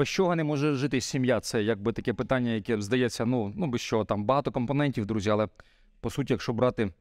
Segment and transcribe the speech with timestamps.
[0.00, 1.40] без чого не може жити сім'я?
[1.40, 5.48] Це якби таке питання, яке здається, ну, ну без чого там багато компонентів, друзі, але
[6.00, 6.92] по суті, якщо брати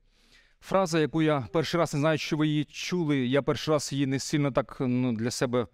[0.61, 4.05] фраза, яку я перший раз не знаю, що ви її чули, я перший раз її
[4.05, 5.67] не сильно так ну, для себе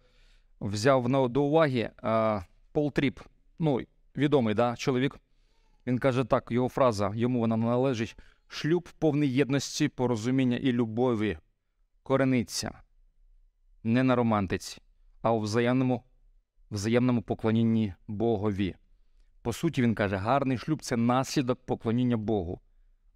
[0.61, 1.89] взяв на, до уваги.
[2.01, 2.41] А,
[2.71, 3.19] Пол Тріп,
[3.59, 3.81] ну,
[4.17, 5.19] відомий да, чоловік.
[5.87, 8.17] Він каже так: його фраза, йому вона належить:
[8.47, 11.37] шлюб повний єдності, порозуміння і любові
[12.03, 12.81] корениться
[13.83, 14.81] не на романтиці,
[15.21, 16.03] а у взаємному,
[16.75, 18.75] взаємному поклонінні Богові.
[19.41, 22.61] По суті, він каже, гарний шлюб це наслідок поклоніння Богу.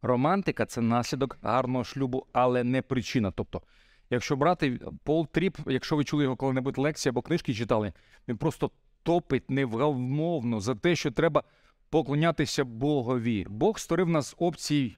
[0.02, 3.32] Романтика це наслідок гарного шлюбу, але не причина.
[3.32, 3.62] Тобто,
[4.10, 7.94] якщо брати Пол Тріп, якщо ви чули його коли-небудь лекції або книжки читали,
[8.28, 8.72] він просто
[9.04, 11.44] топить невгамовно за те, що треба
[11.90, 13.46] поклонятися Богові.
[13.50, 14.98] Бог створив нас опцій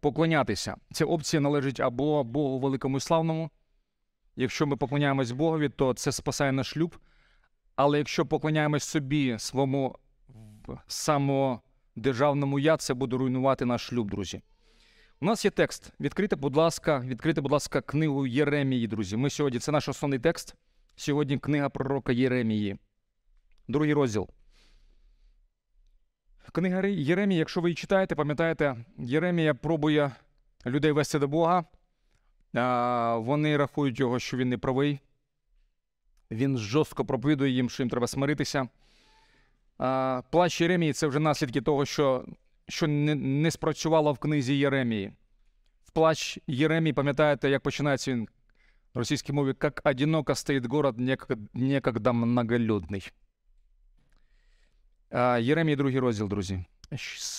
[0.00, 0.76] поклонятися.
[0.92, 3.50] Ця опція належить або Богу великому і славному.
[4.36, 6.96] Якщо ми поклоняємось Богові, то це спасає наш шлюб.
[7.78, 9.98] Але якщо поклоняємось собі, своєму
[10.86, 14.42] самодержавному я, це буде руйнувати наш шлюб, друзі.
[15.20, 15.92] У нас є текст.
[16.00, 19.16] Відкрите, будь ласка, відкрите, будь ласка, книгу Єремії, друзі.
[19.16, 20.54] Ми сьогодні, це наш основний текст.
[20.96, 22.76] Сьогодні книга пророка Єремії.
[23.68, 24.28] Другий розділ.
[26.52, 30.10] Книга Єремії, якщо ви її читаєте, пам'ятаєте, Єремія пробує
[30.66, 31.64] людей вести до Бога.
[33.18, 35.00] Вони рахують його, що він не правий.
[36.30, 38.68] Він жорстко проповідує їм, що їм треба смиритися.
[40.30, 42.24] Плач Єремії це вже наслідки того, що
[42.68, 45.12] що не, не спрацювало в книзі Єремії.
[45.84, 48.28] В плач Єремії, пам'ятаєте, як починається він
[48.94, 50.96] в російській мові, як одиноко стоїть город,
[51.54, 53.12] некогда многолюдний.
[55.40, 56.64] Єремії, другий розділ, друзі,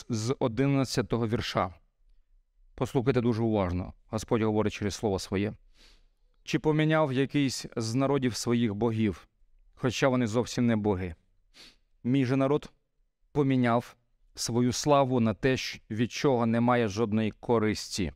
[0.09, 1.73] з 11 го вірша.
[2.75, 3.93] Послухайте дуже уважно.
[4.07, 5.53] Господь говорить через слово своє.
[6.49, 9.27] Чи поміняв якийсь з народів своїх богів,
[9.73, 11.15] хоча вони зовсім не боги?
[12.03, 12.71] Мій же народ
[13.31, 13.95] поміняв
[14.35, 15.55] свою славу на те,
[15.89, 18.13] від чого немає жодної користі.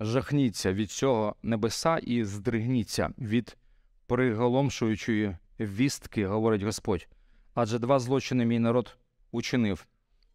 [0.00, 3.56] Жахніться від цього небеса і здригніться від
[4.06, 7.08] приголомшуючої вістки, говорить Господь.
[7.54, 8.96] Адже два злочини мій народ
[9.32, 9.86] учинив.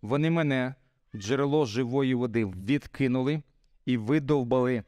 [0.02, 0.76] Вони мене,
[1.16, 3.42] джерело живої води, відкинули
[3.86, 4.84] і видовбали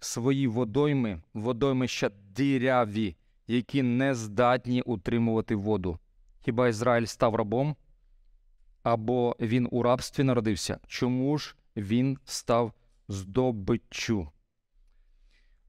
[0.00, 5.98] свої водойми, водоймища диряві, які не здатні утримувати воду.
[6.40, 7.76] Хіба Ізраїль став рабом?
[8.82, 10.78] Або він у рабстві народився?
[10.86, 12.72] Чому ж він став
[13.08, 14.28] здобиччю?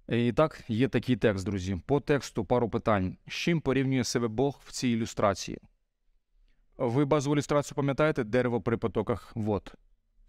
[0.09, 1.81] І так, є такий текст, друзі.
[1.85, 3.17] По тексту пару питань.
[3.27, 5.57] З чим порівнює себе Бог в цій ілюстрації?
[6.77, 9.73] Ви базову ілюстрацію пам'ятаєте дерево при потоках вод?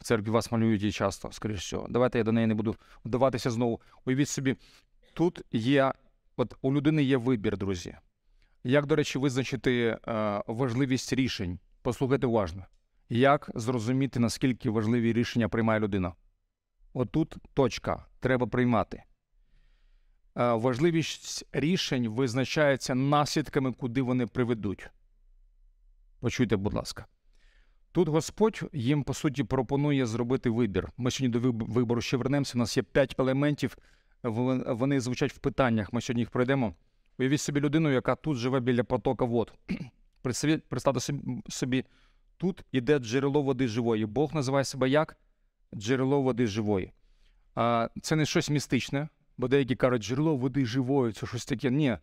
[0.01, 1.87] В церкві вас малюють її часто, скоріш всього.
[1.91, 3.81] Давайте я до неї не буду вдаватися знову.
[4.05, 4.57] Уявіть собі,
[5.15, 5.93] тут є,
[6.37, 7.97] от у людини є вибір, друзі.
[8.65, 11.59] Як, до речі, визначити е, важливість рішень?
[11.83, 12.67] Послухайте уважно.
[13.09, 16.15] Як зрозуміти, наскільки важливі рішення приймає людина?
[16.93, 18.07] Отут точка.
[18.21, 19.03] Треба приймати.
[20.37, 24.91] Е, важливість рішень визначається наслідками, куди вони приведуть.
[26.21, 27.07] Почуйте, будь ласка.
[27.93, 30.93] Тут Господь їм, по суті, пропонує зробити вибір.
[30.97, 32.53] Ми сьогодні до вибору ще вернемося.
[32.55, 33.77] У нас є п'ять елементів,
[34.23, 35.93] вони звучать в питаннях.
[35.93, 36.75] Ми сьогодні їх пройдемо.
[37.19, 39.53] Уявіть собі людину, яка тут живе біля потока вод.
[40.69, 41.01] Представте
[41.49, 41.85] собі,
[42.37, 44.07] тут іде джерело води живої.
[44.07, 45.17] Бог називає себе як
[45.75, 46.93] джерело води живої.
[47.55, 49.09] А Це не щось містичне,
[49.39, 51.71] бо деякі кажуть, джерело води живої, це щось таке.
[51.71, 51.99] Ні.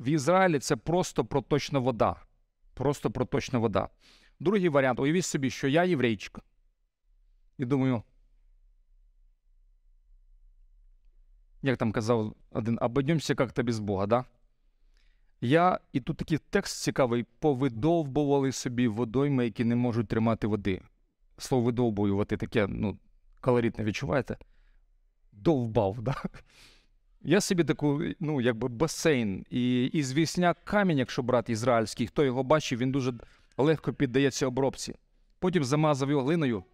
[0.00, 2.16] В Ізраїлі це просто проточна вода.
[2.74, 3.88] Просто проточна вода.
[4.40, 6.38] Другий варіант уявіть собі, що я єврейчик.
[7.58, 8.02] І думаю,
[11.62, 14.24] як там казав один, обойдемося як-то без Бога, да?
[15.40, 20.82] Я, і тут такий текст цікавий, повидовбували собі водойми, які не можуть тримати води.
[21.38, 22.98] Слово видовбуювати таке, ну,
[23.40, 24.36] колоритне відчуваєте?
[25.32, 26.14] Довбав, да?
[27.22, 29.44] Я собі таку, ну, якби басейн.
[29.50, 33.14] І і звісняк камінь, якщо брати ізраїльський, хто його бачив, він дуже
[33.56, 34.94] легко піддається обробці.
[35.38, 36.64] Потім замазав його глиною.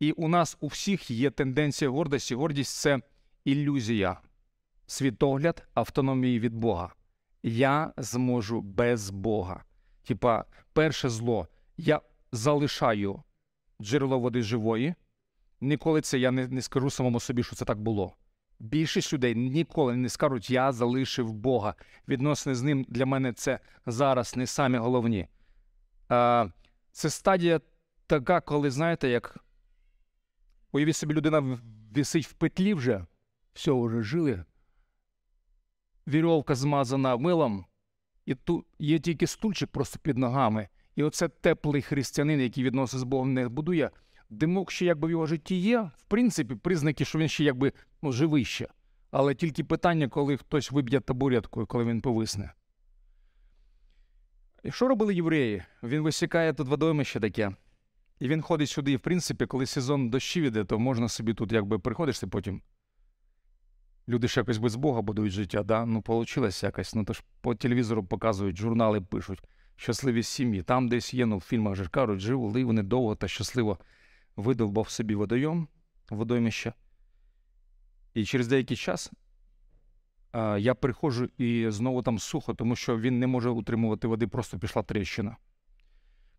[0.00, 2.34] І у нас у всіх є тенденція гордості.
[2.34, 3.00] Гордість це
[3.44, 4.20] ілюзія,
[4.86, 6.94] світогляд автономії від Бога.
[7.42, 9.64] Я зможу без Бога.
[10.06, 12.00] Типа, перше зло, я
[12.32, 13.22] залишаю
[13.82, 14.94] джерело води живої.
[15.60, 18.16] Ніколи це я не, не скажу самому собі, що це так було.
[18.58, 21.74] Більшість людей ніколи не скажуть, я залишив Бога.
[22.08, 25.28] Відносини з ним для мене це зараз не самі головні.
[26.92, 27.60] Це стадія
[28.06, 29.38] така, коли, знаєте, як
[30.72, 31.60] уявіть собі, людина
[31.94, 33.06] висить в петлі вже,
[33.52, 34.44] все вже жили.
[36.08, 37.66] Вірьовка змазана милом,
[38.26, 40.68] і тут є тільки стульчик просто під ногами.
[40.96, 43.90] І оце теплий християнин, який відносить з Богом не будує,
[44.30, 47.72] димок ще якби в його житті є, в принципі, признаки, що він ще якби
[48.02, 48.68] ну, живий ще.
[49.10, 52.52] Але тільки питання, коли хтось виб'є табуреткою, коли він повисне.
[54.62, 55.62] І що робили євреї?
[55.82, 57.52] Він висікає тут водоймище таке.
[58.20, 61.52] І він ходить сюди, і в принципі, коли сезон дощів іде, то можна собі тут
[61.52, 62.62] якби приходиш ти потім.
[64.08, 65.86] Люди ж якось без Бога будують життя, да?
[65.86, 66.94] ну вийшло якось.
[66.94, 69.42] Ну то ж по телевізору показують, журнали пишуть,
[69.76, 70.62] щасливі сім'ї.
[70.62, 73.78] Там десь є, ну в фільмах же кажуть, жили вони довго та щасливо
[74.36, 75.68] видовбав собі водойом,
[76.10, 76.72] водоймище.
[78.14, 79.12] І через деякий час
[80.58, 84.82] я приходжу і знову там сухо, тому що він не може утримувати води, просто пішла
[84.82, 85.36] тріщина.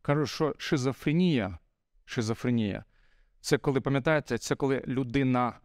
[0.01, 1.57] Кажу, що шизофренія,
[2.05, 2.83] шизофренія
[3.41, 5.59] це коли, пам'ятаєте, це коли людина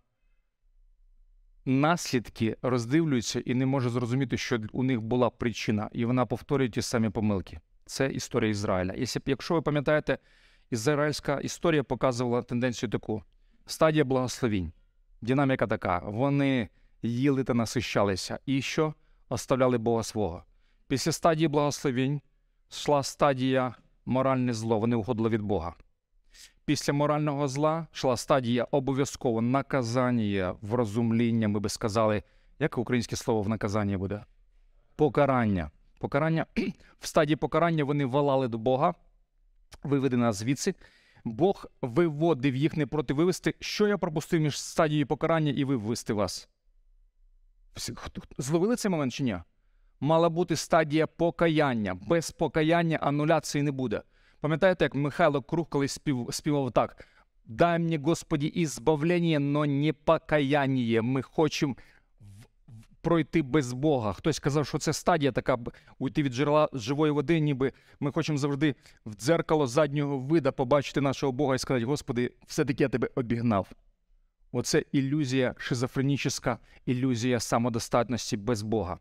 [1.65, 6.83] наслідки роздивлюється і не може зрозуміти, що у них була причина, і вона повторює ті
[6.83, 7.61] самі помилки.
[7.87, 8.95] Це історія Ізраїля.
[9.27, 10.19] Якщо ви пам'ятаєте,
[10.71, 13.23] ізраїльська історія показувала тенденцію таку:
[13.67, 14.73] стадія благословінь,
[15.21, 15.99] динаміка така.
[15.99, 16.69] Вони
[17.03, 18.95] їли та насищалися, і що
[19.29, 20.45] оставляли Бога свого.
[20.89, 22.21] Після стадії благословінь
[22.71, 23.75] йшла стадія
[24.07, 25.75] моральне зло, вони уходили від Бога.
[26.65, 32.23] Після морального зла йшла стадія обов'язково наказання, врозумління, ми би сказали,
[32.59, 34.25] яке українське слово в наказанні буде?
[34.97, 35.71] Покарання.
[35.99, 36.47] Покарання
[37.01, 38.95] в стадії покарання вони валали до Бога,
[39.83, 40.75] виведи нас звідси.
[41.25, 43.55] Бог виводив їх не проти вивести.
[43.61, 46.49] Що я пропустив між стадією покарання і вивести вас?
[48.39, 49.39] Зловили цей момент чи ні?
[50.01, 51.95] Мала бути стадія покаяння.
[51.95, 54.03] Без покаяння ануляції не буде.
[54.41, 57.07] Пам'ятаєте, як Михайло Круг колись спів, співав так:
[57.47, 61.03] Дай мені, Господі, ізбавлення, но не покаяння.
[61.03, 61.77] Ми хочемо
[63.07, 64.13] пройти без Бога.
[64.13, 65.59] Хтось казав, що це стадія така
[65.99, 68.75] уйти від джерела живої води, ніби ми хочемо завжди
[69.07, 73.69] в дзеркало заднього вида побачити нашого Бога і сказати, Господи, все-таки я тебе обігнав.
[74.57, 78.99] Оце ілюзія шизофренічна, ілюзія самодостатності без Бога.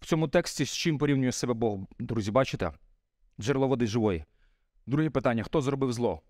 [0.00, 2.72] В цьому тексті з чим порівнює себе Бог, друзі, бачите?
[3.40, 4.24] Джерело води живої.
[4.86, 6.22] Друге питання: хто зробив зло?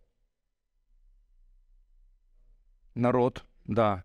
[2.95, 4.03] Народ, да.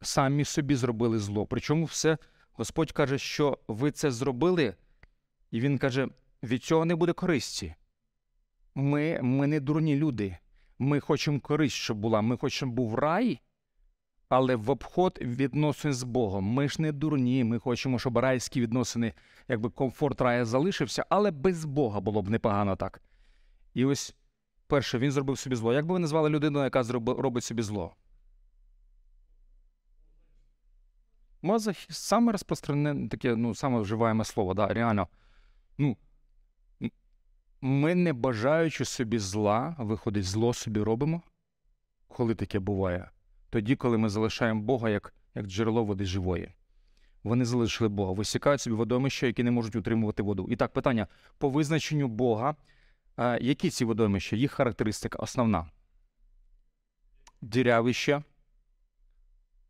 [0.00, 1.46] Самі собі зробили зло.
[1.46, 2.18] Причому все,
[2.52, 4.74] Господь каже, що ви це зробили,
[5.50, 6.08] і Він каже:
[6.42, 7.74] від цього не буде користі.
[8.74, 10.36] Ми ми не дурні люди.
[10.78, 12.20] Ми хочемо користь, щоб була.
[12.20, 13.40] Ми хочемо був рай,
[14.28, 16.44] але в обход відносин з Богом.
[16.44, 17.44] Ми ж не дурні.
[17.44, 19.12] Ми хочемо, щоб райські відносини,
[19.48, 23.02] якби комфорт рая залишився, але без Бога було б непогано так.
[23.74, 24.16] І ось
[24.66, 25.72] перше, він зробив собі зло.
[25.72, 27.94] Як би ви назвали людину, яка робить собі зло?
[31.42, 35.08] Мазохіст саме розпространене таке, ну, саме вживаємо слово, да, реально.
[35.78, 35.96] Ну,
[37.60, 41.22] Ми не бажаючи собі зла, виходить, зло собі робимо,
[42.08, 43.10] коли таке буває.
[43.50, 46.52] Тоді, коли ми залишаємо Бога як як джерело води живої.
[47.24, 50.46] Вони залишили Бога, висікають собі водомища, які не можуть утримувати воду.
[50.50, 51.06] І так, питання:
[51.38, 52.56] по визначенню Бога
[53.16, 54.36] а, Які ці водоймища?
[54.36, 55.70] Їх характеристика основна.
[57.40, 58.22] Дірявище.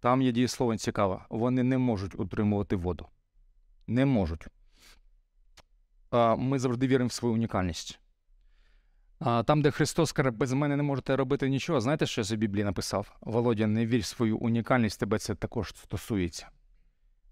[0.01, 1.25] Там є дієслово цікаве.
[1.31, 3.07] Вони не можуть утримувати воду.
[3.87, 4.47] Не можуть.
[6.11, 8.01] А, Ми завжди віримо в свою унікальність.
[9.19, 11.81] Там, де Христос каже, без мене не можете робити нічого.
[11.81, 13.17] Знаєте, що я за Біблії написав?
[13.21, 16.49] Володя, не вір в свою унікальність, тебе це також стосується.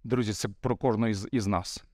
[0.04, 1.84] Друзі, це про кожного із, із нас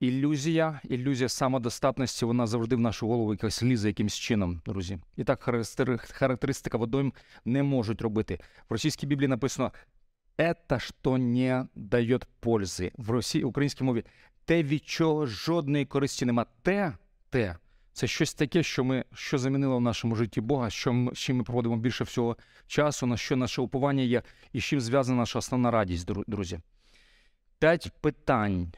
[0.00, 4.98] ілюзія, ілюзія самодостатності, вона завжди в нашу голову якось лізе якимсь чином, друзі.
[5.16, 5.42] І так
[6.10, 7.12] характеристика водойм
[7.44, 8.38] не можуть робити.
[8.68, 9.72] В російській біблії написано
[10.38, 12.92] «Это, що не дає пользи.
[12.96, 14.04] В росій, українській мові
[14.44, 16.46] те, від чого жодної користі нема.
[16.62, 16.92] Те,
[17.30, 17.56] те.
[17.94, 21.36] Це щось таке, що ми що замінило в нашому житті Бога, що ми, з чим
[21.36, 22.36] ми проводимо більше всього
[22.66, 24.22] часу, на що наше уповання є,
[24.52, 26.60] і з чим зв'язана наша основна радість, друзі.
[27.58, 28.72] П'ять питань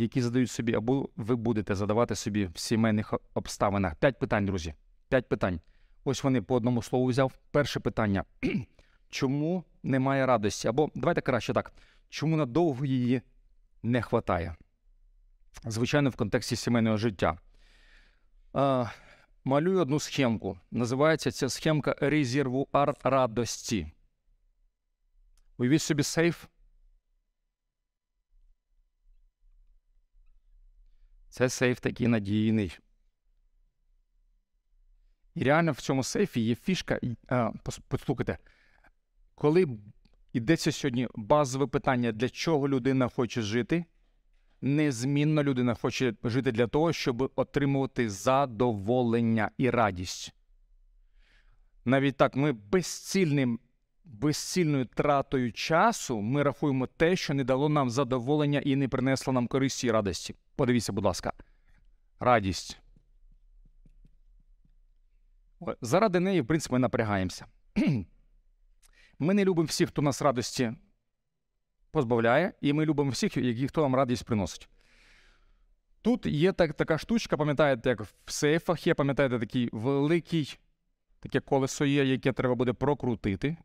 [0.00, 3.94] які задають собі, або ви будете задавати собі в сімейних обставинах.
[3.94, 4.74] П'ять питань, друзі.
[5.08, 5.60] П'ять питань.
[6.04, 7.32] Ось вони по одному слову взяв.
[7.50, 8.24] Перше питання:
[9.10, 10.68] чому немає радості?
[10.68, 11.72] Або давайте краще так.
[12.08, 13.22] Чому надовго її
[13.82, 14.56] не вистачає?
[15.64, 17.38] Звичайно, в контексті сімейного життя.
[19.44, 20.58] Малюю одну схемку.
[20.70, 23.92] Називається ця схемка резервуар радості.
[25.58, 26.46] Уявіть собі сейф.
[31.28, 32.78] Це сейф такий надійний.
[35.34, 37.00] І реально в цьому сейфі є фішка.
[37.28, 37.52] А,
[37.88, 38.38] Послухайте,
[39.34, 39.78] коли
[40.32, 43.84] йдеться сьогодні базове питання, для чого людина хоче жити,
[44.60, 50.34] Незмінно людина хоче жити для того, щоб отримувати задоволення і радість.
[51.84, 53.60] Навіть так, ми безцільним,
[54.04, 59.46] безцільною тратою часу ми рахуємо те, що не дало нам задоволення і не принесло нам
[59.46, 60.34] користі і радості.
[60.56, 61.32] Подивіться, будь ласка,
[62.20, 62.78] радість.
[65.80, 67.46] Заради неї, в принципі, ми напрягаємося.
[69.18, 70.72] Ми не любимо всіх, хто нас радості
[71.96, 74.68] позбавляє, і ми любимо всіх, які хто нам радість приносить.
[76.02, 80.58] Тут є так, така штучка, пам'ятаєте, як в сейфах є, пам'ятаєте, такий великий,
[81.20, 83.56] таке колесо є, яке треба буде прокрутити.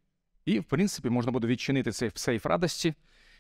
[0.45, 2.93] І, в принципі, можна буде відчинити цей сейф радості.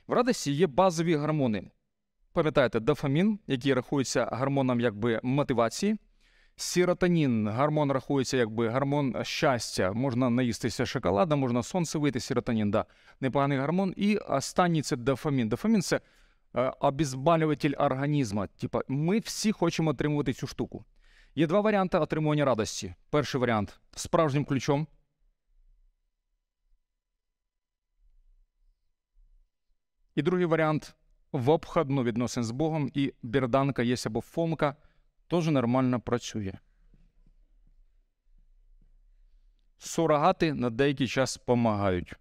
[0.07, 1.71] В радості є базові гормони.
[2.33, 5.97] Пам'ятаєте, дофамін, який рахується гормоном якби мотивації.
[6.61, 9.93] Сіротонін, гормон рахується якби гормон щастя.
[9.93, 12.85] Можна наїстися шоколада, можна сонце вийти, сіротонін, да,
[13.19, 13.93] непоганий гормон.
[13.97, 15.49] І останній це дофамін.
[15.49, 16.01] Дофамін це
[16.55, 18.47] е, обезболюватель організму.
[18.47, 20.85] Типа, ми всі хочемо отримувати цю штуку.
[21.35, 22.95] Є два варіанти отримування радості.
[23.09, 24.87] Перший варіант справжнім ключом.
[30.15, 30.95] І другий варіант
[31.31, 34.75] в обходну відносин з Богом, і бірданка є або фомка–
[35.31, 36.53] теж нормально працює.
[39.77, 42.13] Сурогати на деякий час допомагають.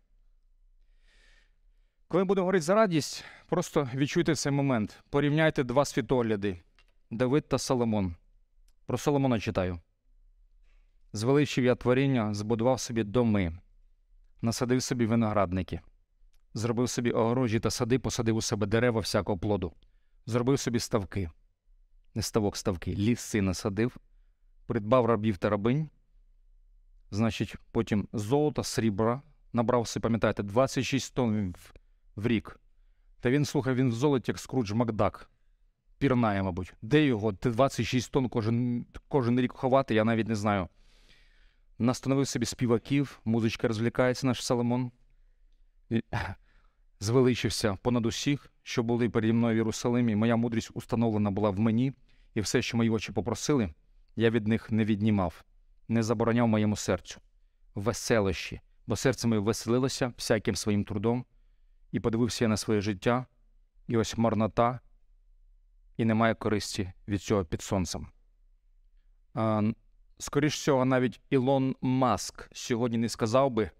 [2.08, 5.02] Коли будемо говорити за радість, просто відчуйте цей момент.
[5.10, 6.62] Порівняйте два світогляди
[7.10, 8.14] Давид та Соломон.
[8.86, 9.80] Про Соломона читаю.
[11.12, 13.58] Звеличив я творіння, збудував собі доми,
[14.42, 15.80] насадив собі виноградники,
[16.54, 19.72] зробив собі огорожі та сади, посадив у себе дерева всякого плоду,
[20.26, 21.30] зробив собі ставки
[22.14, 23.96] не ставок ставки, ліси насадив,
[24.66, 25.88] придбав рабів та рабинь,
[27.10, 31.54] значить, потім золота, срібра, набрав собі, пам'ятаєте, 26 тонн
[32.16, 32.60] в, рік.
[33.20, 35.30] Та він, слухай, він в золоті, як Скрудж Макдак.
[35.98, 36.74] Пірнає, мабуть.
[36.82, 37.32] Де його?
[37.32, 40.68] 26 тонн кожен кожен рік ховати, я навіть не знаю.
[41.78, 44.90] Настановив собі співаків, музичка розвлікається, наш Соломон.
[47.00, 50.16] Звеличився понад усіх, що були переді мною в Єрусалимі.
[50.16, 51.92] Моя мудрість установлена була в мені,
[52.34, 53.74] і все, що мої очі попросили,
[54.16, 55.44] я від них не віднімав,
[55.88, 57.20] не забороняв моєму серцю,
[57.74, 61.24] веселощі, бо серце моє веселилося всяким своїм трудом,
[61.92, 63.26] і подивився я на своє життя,
[63.88, 64.80] і ось марнота,
[65.96, 68.08] і немає користі від цього під сонцем.
[69.34, 69.62] А,
[70.18, 73.70] Скоріш всього, навіть Ілон Маск сьогодні не сказав би,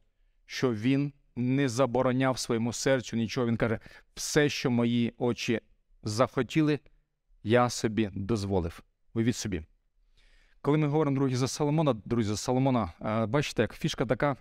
[0.47, 3.47] що він не забороняв своєму серцю нічого.
[3.47, 3.79] Він каже:
[4.15, 5.61] все, що мої очі
[6.03, 6.81] захотіли,
[7.43, 8.83] я собі дозволив.
[9.15, 9.63] Уявіть собі.
[10.63, 12.93] Коли ми говоримо, друзі, за Соломона, друзі, за Соломона,
[13.29, 14.37] бачите, як фішка така.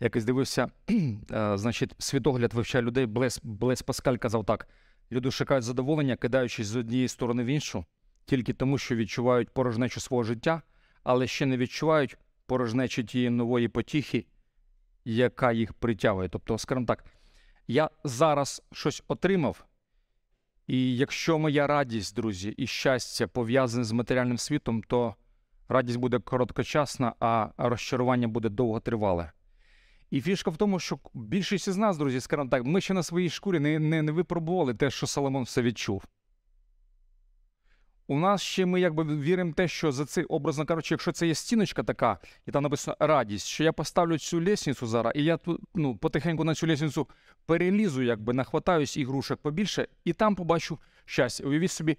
[0.00, 0.68] Якось дивився,
[1.54, 3.06] значить, світогляд вивчає людей.
[3.06, 4.68] Блес, Блес Паскаль казав так:
[5.12, 7.84] люди шукають задоволення, кидаючись з однієї сторони в іншу,
[8.24, 10.62] тільки тому, що відчувають порожнечу свого життя,
[11.02, 12.16] але ще не відчувають
[12.46, 14.26] порожнечі тієї нової потіхи,
[15.06, 16.28] яка їх притягує.
[16.28, 17.04] Тобто, скажімо так,
[17.68, 19.64] я зараз щось отримав,
[20.66, 25.14] і якщо моя радість, друзі, і щастя пов'язане з матеріальним світом, то
[25.68, 29.32] радість буде короткочасна, а розчарування буде довготривале.
[30.10, 33.30] І фішка в тому, що більшість із нас, друзі, скажімо так, ми ще на своїй
[33.30, 36.04] шкурі не не, не випробували те, що Соломон все відчув.
[38.08, 41.26] У нас ще ми якби віримо в те, що за цей, образно кажучи, якщо це
[41.26, 45.36] є стіночка така, і там написано радість, що я поставлю цю лісницю зараз, і я
[45.36, 47.08] тут ну, потихеньку на цю лісницю
[47.46, 51.44] перелізу, якби нахватаюсь ігрушок побільше, і там побачу щастя.
[51.44, 51.98] Уявіть собі.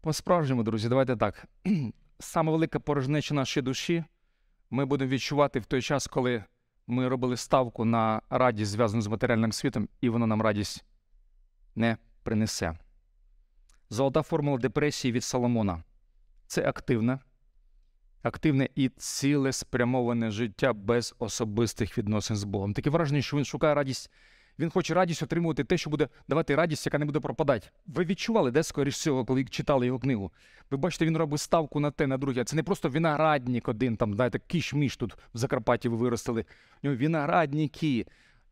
[0.00, 1.46] По-справжньому, друзі, давайте так.
[2.18, 4.04] Саме велика порожнеча нашої душі
[4.70, 6.44] ми будемо відчувати в той час, коли
[6.86, 10.84] ми робили ставку на радість, зв'язану з матеріальним світом, і воно нам радість
[11.74, 12.78] не принесе.
[13.90, 15.82] Золота формула депресії від Соломона
[16.46, 17.18] це активне,
[18.22, 22.74] активне і цілеспрямоване життя без особистих відносин з Богом.
[22.74, 24.10] Таке враження, що він шукає радість.
[24.58, 27.68] Він хоче радість отримувати те, що буде давати радість, яка не буде пропадати.
[27.86, 30.32] Ви відчували, де скоріш всього, коли читали його книгу.
[30.70, 32.44] Ви бачите, він робить ставку на те, на друге.
[32.44, 36.44] Це не просто виноградник один, там, знаєте, кіш-міш тут в Закарпатті ви виростили.
[36.82, 38.06] У нього виноградники.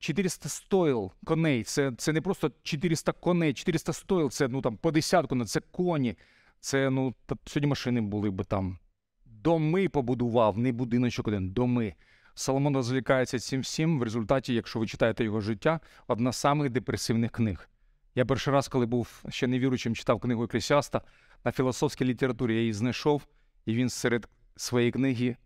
[0.04, 1.64] 400 стоїл коней.
[1.64, 6.16] Це це не просто 400 коней, 400 стоїл, це ну там по десятку, це коні.
[6.60, 8.78] Це ну та, сьогодні машини були би там.
[9.24, 11.94] Доми побудував, не будиночок один, доми.
[12.34, 13.98] Соломон розвлікається цим всім.
[13.98, 17.68] В результаті, якщо ви читаєте його життя, одна з самих депресивних книг.
[18.14, 21.00] Я перший раз, коли був ще невіруючим, читав книгу Еклесіаста,
[21.44, 23.26] на філософській літературі я її знайшов,
[23.66, 25.36] і він серед своєї книги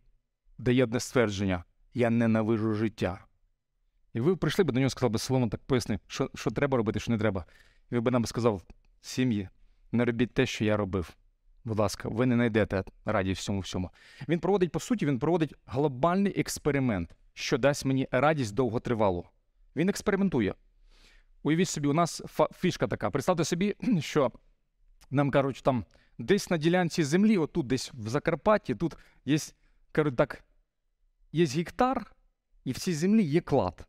[0.58, 3.27] дає одне ствердження: Я ненавижу життя.
[4.14, 7.00] І ви прийшли б до нього сказали б, Соломон, так поясни, що, що треба робити,
[7.00, 7.44] що не треба.
[7.90, 8.62] І він би нам сказав,
[9.00, 9.48] сім'ї,
[9.92, 11.16] не робіть те, що я робив.
[11.64, 13.90] Будь ласка, ви не знайдете радість всьому всьому.
[14.28, 19.24] Він проводить, по суті, він проводить глобальний експеримент, що дасть мені радість довготривалу.
[19.76, 20.54] Він експериментує.
[21.42, 22.22] Уявіть собі, у нас
[22.54, 23.10] фішка така.
[23.10, 24.32] Представте собі, що
[25.10, 25.84] нам кажуть, там
[26.18, 29.38] десь на ділянці землі, отут, десь в Закарпатті, тут є,
[29.92, 30.44] кажуть так,
[31.32, 32.12] є гектар,
[32.64, 33.86] і в цій землі є клад.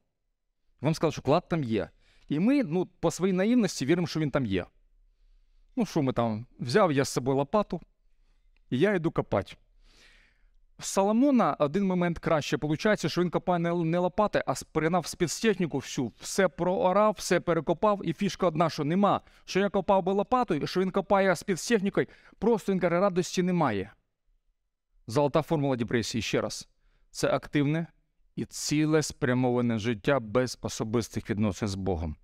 [0.81, 1.89] Вам сказали, що клад там є.
[2.29, 4.65] І ми, ну, по своїй наївності віримо, що він там є.
[5.75, 6.45] Ну, що ми там?
[6.59, 7.81] Взяв я з собою лопату,
[8.69, 9.55] і я йду копати.
[10.79, 16.11] В Соломона один момент краще виходить, що він копає не лопати, а спринав спецтехніку всю,
[16.19, 19.21] все проорав, все перекопав, і фішка одна, що нема.
[19.45, 22.07] Що я копав би лопатою, що він копає спецтехнікою,
[22.39, 23.93] просто він каже, радості немає.
[25.07, 26.67] Золота формула депресії ще раз.
[27.11, 27.87] Це активне
[28.39, 32.15] і ціле спрямоване життя без особистих відносин з Богом.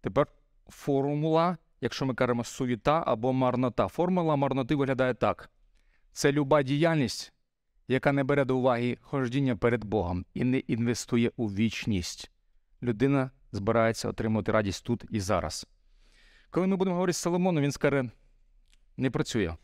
[0.00, 0.26] Тепер
[0.68, 3.88] формула, якщо ми кажемо суєта або марнота.
[3.88, 5.50] Формула марноти виглядає так:
[6.12, 7.32] це люба діяльність,
[7.88, 12.30] яка не бере до уваги хождіння перед Богом і не інвестує у вічність.
[12.82, 15.66] Людина збирається отримати радість тут і зараз.
[16.50, 18.10] Коли ми будемо говорити з Соломоном, він скаже,
[18.96, 19.56] не працює.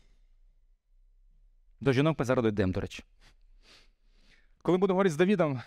[1.79, 3.03] До жінок ми зараз дійдемо, до речі.
[4.65, 5.61] Коли будемо говорити з Давідом,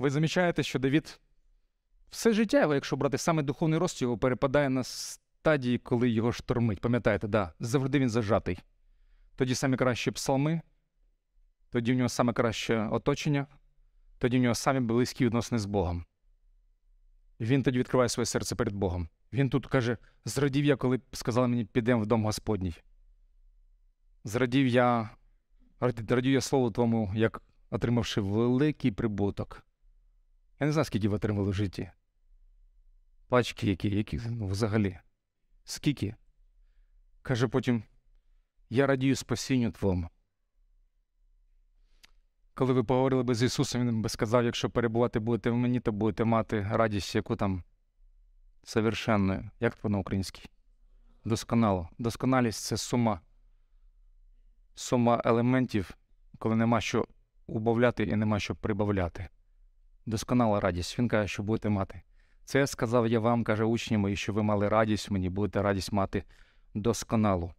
[0.00, 1.20] ви замічаєте, що Давід
[2.10, 6.80] все життя, його, якщо брати саме духовний рост, його перепадає на стадії, коли його штормить.
[6.80, 8.58] Пам'ятаєте, да, завжди він зажатий.
[9.36, 10.60] Тоді саме кращі псалми,
[11.70, 13.46] тоді в нього саме краще оточення,
[14.18, 16.04] тоді в нього самі близькі відносини з Богом.
[17.40, 19.08] Він тоді відкриває своє серце перед Богом.
[19.32, 22.74] Він тут каже: зрадів я, коли сказали мені, підемо в дом Господній.
[24.24, 25.10] Зрадів я,
[25.80, 29.66] радів я слову тому, як отримавши великий прибуток.
[30.60, 31.90] Я не знаю, скільки ви отримали в житті.
[33.28, 34.98] Пачки які, які ну, взагалі.
[35.64, 36.14] Скільки?
[37.22, 37.82] Каже потім:
[38.70, 40.08] Я радію спасінню Твому.
[42.54, 45.92] Коли ви поговорили би з Ісусом, Він би сказав, якщо перебувати будете в мені, то
[45.92, 47.62] будете мати радість, яку там
[48.62, 49.50] совершенною.
[49.60, 50.44] Як то на українській?
[51.24, 51.88] Досконало.
[51.98, 53.20] Досконалість це сума.
[54.74, 55.90] Сума елементів,
[56.38, 57.06] коли нема що
[57.48, 59.28] убавляти і нема що прибавляти.
[60.06, 60.98] Досконала радість.
[60.98, 62.02] Він каже, що будете мати.
[62.44, 66.24] Це сказав я вам, каже учні мої, що ви мали радість мені, будете радість мати
[66.74, 67.52] досконалу,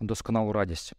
[0.00, 0.92] досконалу радість.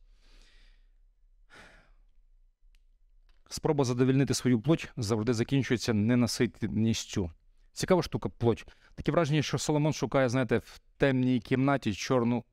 [3.49, 7.31] Спроба задовільнити свою плоть завжди закінчується ненаситністю.
[7.73, 8.65] Цікава штука плоть.
[8.95, 12.43] Таке враження, що Соломон шукає, знаєте, в темній кімнаті чорну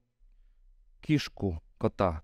[1.01, 2.21] кішку кота.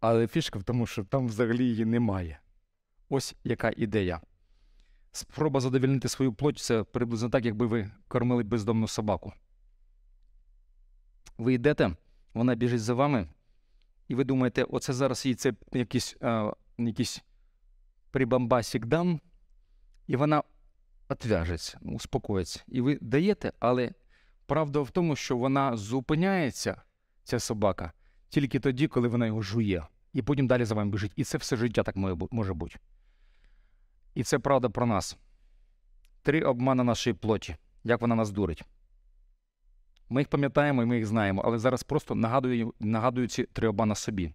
[0.00, 2.39] Але фішка в тому, що там взагалі її немає.
[3.12, 4.20] Ось яка ідея.
[5.12, 9.32] Спроба задовільнити свою плоть це приблизно так, якби ви кормили бездомну собаку.
[11.38, 11.96] Ви йдете,
[12.34, 13.28] вона біжить за вами,
[14.08, 17.22] і ви думаєте, оце зараз їй це якийсь а, якийсь
[18.10, 19.20] прибамбасік дам,
[20.06, 20.42] і вона
[21.08, 22.62] отв'яжеться, успокоїться.
[22.68, 23.92] І ви даєте, але
[24.46, 26.82] правда в тому, що вона зупиняється,
[27.24, 27.92] ця собака,
[28.28, 31.12] тільки тоді, коли вона його жує, і потім далі за вами біжить.
[31.16, 31.96] І це все життя так
[32.30, 32.76] може бути.
[34.14, 35.16] І це правда про нас.
[36.22, 38.64] Три обмани нашої плоті, як вона нас дурить.
[40.08, 43.94] Ми їх пам'ятаємо і ми їх знаємо, але зараз просто нагадую нагадую ці три обмана
[43.94, 44.34] собі.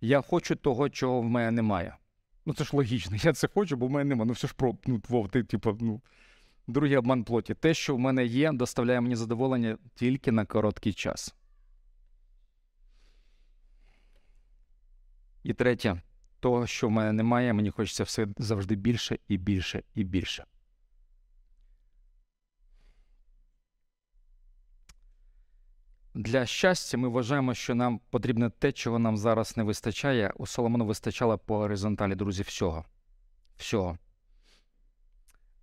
[0.00, 1.96] Я хочу того, чого в мене немає.
[2.46, 3.16] Ну це ж логічно.
[3.22, 4.26] Я це хочу, бо в мене немає.
[4.26, 6.00] Ну все ж про ну, вов, ти, типу, ну.
[6.68, 7.54] Другий обман плоті.
[7.54, 11.34] Те, що в мене є, доставляє мені задоволення тільки на короткий час.
[15.42, 16.02] І третє,
[16.46, 20.44] того, що в мене немає, мені хочеться все завжди більше і більше і більше.
[26.14, 30.32] Для щастя, ми вважаємо, що нам потрібно те, чого нам зараз не вистачає.
[30.36, 32.84] У Соломону вистачало по горизонталі, друзі, всього.
[33.56, 33.98] Всього.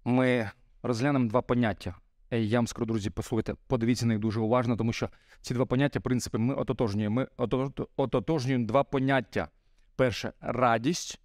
[0.03, 1.95] Ми розглянемо два поняття.
[2.31, 5.09] Я вам скажу, друзі, послухайте, подивіться на них дуже уважно, тому що
[5.41, 7.15] ці два поняття, в принципі, ми ототожнюємо.
[7.15, 7.27] Ми
[7.97, 9.49] ототожнюємо два поняття
[9.95, 11.19] перше радість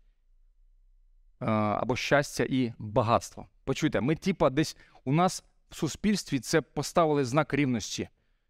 [1.38, 3.46] або щастя і багатство.
[3.64, 8.08] Почуйте, ми, типа, десь у нас в суспільстві це поставили знак рівності.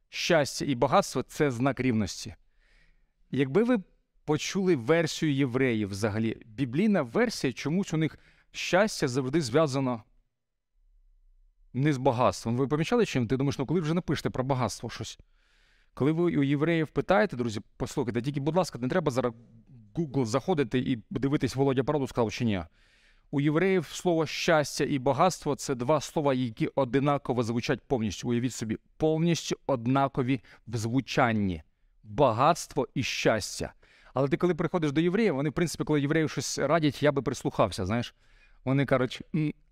[0.09, 2.35] Щастя і багатство це знак рівності.
[3.31, 3.79] Якби ви
[4.25, 8.19] почули версію євреїв взагалі, біблійна версія, чомусь у них
[8.51, 10.03] щастя завжди зв'язано
[11.73, 12.57] не з багатством.
[12.57, 13.29] Ви помічали чим?
[13.29, 15.19] Ти думаєш, ну коли вже напишете про багатство щось?
[15.95, 19.33] Коли ви у євреїв питаєте, друзі, послухайте, тільки, будь ласка, не треба зараз
[19.99, 22.63] Google заходити і дивитись, Володя правду сказав чи ні.
[23.31, 28.29] У євреїв слово щастя і багатство це два слова, які одинаково звучать повністю.
[28.29, 31.63] Уявіть собі, повністю однакові в звучанні
[32.03, 33.73] багатство і щастя.
[34.15, 37.23] Але ти, коли приходиш до євреїв, вони, в принципі, коли євреїв щось радять, я би
[37.23, 37.87] прислухався.
[37.87, 38.15] Знаєш,
[38.65, 39.23] вони кажуть,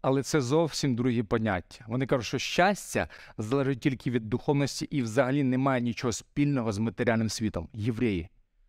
[0.03, 1.85] але це зовсім другі поняття.
[1.89, 3.09] Вони кажуть, що щастя
[3.39, 7.69] залежить тільки від духовності і взагалі немає нічого спільного з матеріальним світом.
[7.73, 8.29] Євреї.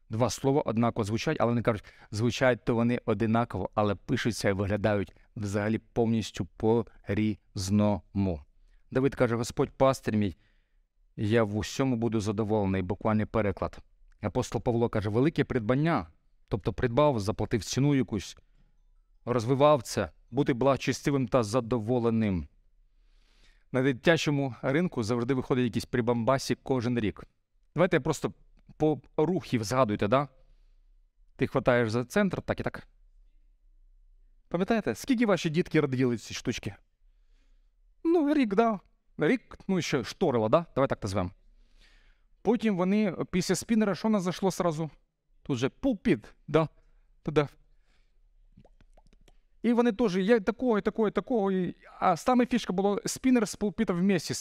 [0.10, 5.16] Два слова однаково звучать, але вони кажуть, звучать то вони одинаково, але пишуться і виглядають
[5.36, 8.42] взагалі повністю по-різному.
[8.92, 10.38] Давид каже: Господь пастир мій,
[11.16, 13.80] я в усьому буду задоволений, буквальний переклад.
[14.22, 16.08] Апостол Павло каже, велике придбання,
[16.48, 18.38] тобто придбав, заплатив ціну якусь,
[19.26, 22.48] розвивав це, бути благочестивим та задоволеним.
[23.72, 27.24] На дитячому ринку завжди виходить якісь прибамбасі кожен рік.
[27.76, 28.34] Давайте я просто
[28.78, 30.28] по рухів згадуйте, да?
[31.36, 32.88] Ти хватаєш за центр, так і так.
[34.48, 36.76] Пам'ятаєте, скільки ваші дітки родили ці штучки?
[38.04, 38.80] Ну, рік, да.
[39.18, 40.66] Рік, ну, ще шторило, да?
[40.76, 41.32] Давай так назвемо.
[42.42, 44.90] Потім вони після спінера, що нас зайшло сразу?
[45.44, 46.70] Тут же пулпіт, да?
[47.24, 47.48] Туди.
[49.62, 51.52] І вони теж, я такого, такого, такого.
[52.00, 54.34] А саме фішка була спінер з пулпіта вместе.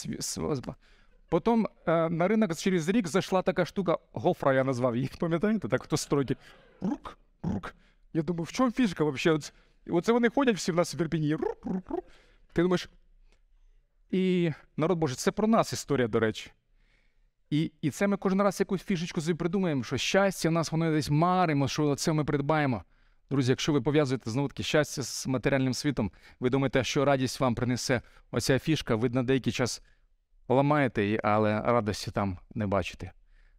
[1.29, 5.67] Потім е, на ринок через рік зайшла така штука, гофра я назвав її, пам'ятаєте?
[5.67, 6.35] Так хто стройки.
[6.81, 7.75] Рук, рук.
[8.13, 9.41] Я думаю, в чому фішка взагалі?
[9.89, 11.35] Оце вони ходять всі в нас в Ірпіні.
[11.35, 12.05] Рук, рук, рук.
[12.53, 12.89] Ти думаєш.
[14.11, 16.51] І народ Боже, це про нас історія, до речі.
[17.49, 20.91] І і це ми кожен раз якусь фішечку собі придумаємо, що щастя в нас воно
[20.91, 22.83] десь маримо, що це ми придбаємо.
[23.29, 27.55] Друзі, якщо ви пов'язуєте знову таки щастя з матеріальним світом, ви думаєте, що радість вам
[27.55, 29.81] принесе оця фішка, ви на деякий час
[30.47, 33.11] ламаєте її, але радості там не бачите.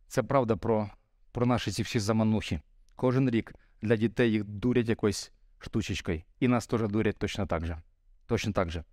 [0.07, 0.91] Це правда про
[1.33, 2.61] про наші ці всі заманухи.
[2.97, 6.23] Кожен рік для дітей їх дурять якоюсь штучечкою.
[6.41, 7.83] І нас теж дурять точно так же.
[8.27, 8.85] Точно так же.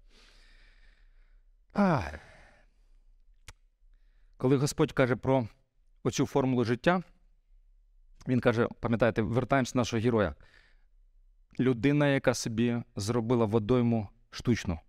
[1.74, 2.20] Ах.
[4.38, 5.48] Коли Господь каже про
[6.04, 7.04] оцю формулу життя,
[8.28, 10.36] він каже, пам'ятаєте, вертаємося до нашого героя.
[11.60, 14.80] Людина, яка собі зробила водойму штучну.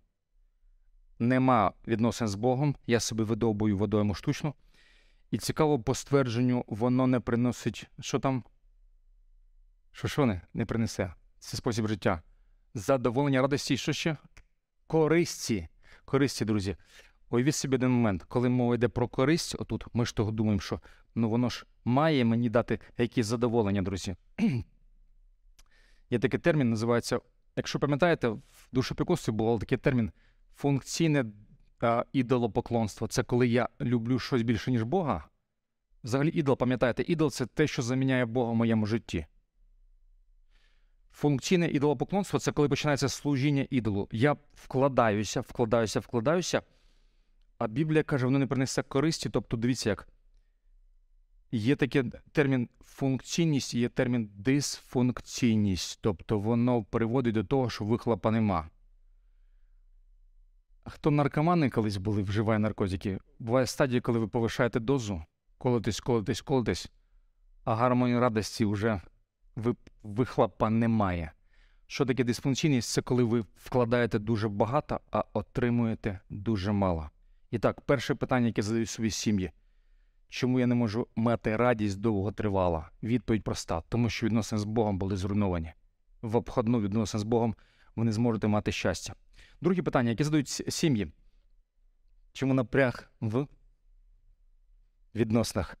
[1.19, 4.53] Нема відносин з Богом, я собі видовбую водойму штучну.
[5.31, 7.89] І цікаво, по ствердженню, воно не приносить.
[7.99, 8.43] Що там?
[9.91, 11.13] Що що не, не принесе?
[11.39, 12.21] Це спосіб життя.
[12.73, 14.17] Задоволення, радості, що ще?
[14.87, 15.67] Користі.
[16.05, 16.77] Користі, друзі.
[17.29, 20.81] Уявіть собі один момент, коли мова йде про користь, отут ми ж того думаємо, що
[21.15, 24.15] ну воно ж має мені дати якісь задоволення, друзі.
[26.09, 27.19] Є такий термін, називається,
[27.55, 30.11] якщо пам'ятаєте, в душопікості був такий термін
[30.57, 31.25] функційне
[31.81, 33.07] а, ідолопоклонство.
[33.07, 35.23] Це коли я люблю щось більше, ніж Бога.
[36.03, 39.25] Взагалі, ідол, пам'ятаєте, ідол це те, що заміняє Бога в моєму житті.
[41.11, 44.07] Функційне ідолопоклонство це коли починається служіння ідолу.
[44.11, 46.61] Я вкладаюся, вкладаюся, вкладаюся.
[47.57, 49.29] А Біблія каже, воно не принесе користі.
[49.29, 50.07] Тобто, дивіться, як
[51.51, 55.99] є такий термін функційність, є термін дисфункційність.
[56.01, 58.69] Тобто воно приводить до того, що вихлопа нема.
[60.89, 65.23] Хто наркомани колись були, вживає наркотики, буває стадія, коли ви повишаєте дозу,
[65.57, 66.91] колотись, колотись, колотись,
[67.63, 69.01] а гармонії радості вже
[70.03, 71.31] вихлопа немає.
[71.87, 72.89] Що таке дисфункційність?
[72.91, 77.09] Це коли ви вкладаєте дуже багато, а отримуєте дуже мало.
[77.51, 79.51] І так, перше питання, яке задають собі сім'ї.
[80.29, 82.89] Чому я не можу мати радість довго тривала?
[83.03, 85.73] Відповідь проста, тому що відносини з Богом були зруйновані.
[86.21, 87.55] В обходну відносини з Богом
[87.95, 89.13] ви не зможете мати щастя.
[89.61, 91.11] Друге питання, яке задають сім'ї.
[92.33, 93.47] Чому напряг в
[95.15, 95.77] відносинах?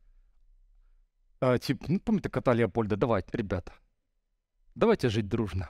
[1.39, 3.71] А, тип, ну, пам'ятаєте, кота Леопольда, давайте, ребята.
[4.75, 5.67] Давайте жити дружно.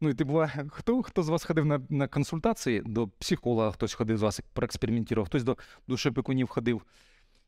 [0.00, 4.18] Ну, і типу, хто хто з вас ходив на на консультації до психолога, хтось ходив
[4.18, 5.56] з вас, проекспериментував, хтось до
[5.88, 6.82] душепекунів ходив.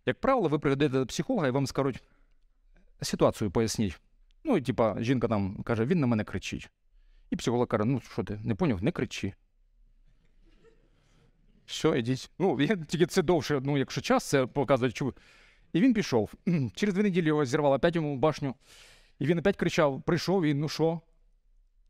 [0.07, 2.03] Як правило, ви приходите до психолога і вам скажуть
[3.03, 4.01] ситуацію поясніть.
[4.45, 6.71] Ну, і типа, жінка там каже, він на мене кричить.
[7.31, 9.35] І психолог каже, ну що ти, не поняв, не кричи.
[11.73, 12.31] Що, ідіть.
[12.39, 15.13] Ну, я, тільки це довше, ну, якщо час, це показує, чому.
[15.73, 16.35] І він пішов.
[16.75, 18.55] Через дві неділі його зірвало опять йому башню.
[19.19, 21.01] І він опять кричав: прийшов і ну що?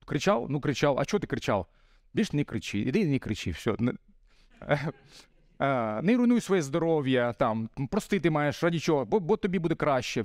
[0.04, 0.46] Кричав?
[0.50, 0.98] Ну кричав.
[0.98, 1.66] А чого ти кричав?
[2.14, 3.74] Більш не кричи, іди не кричи, все.
[3.78, 3.92] Не,
[6.02, 10.24] не руйнуй своє здоров'я, там, прости ти маєш раді чого, бо, бо тобі буде краще.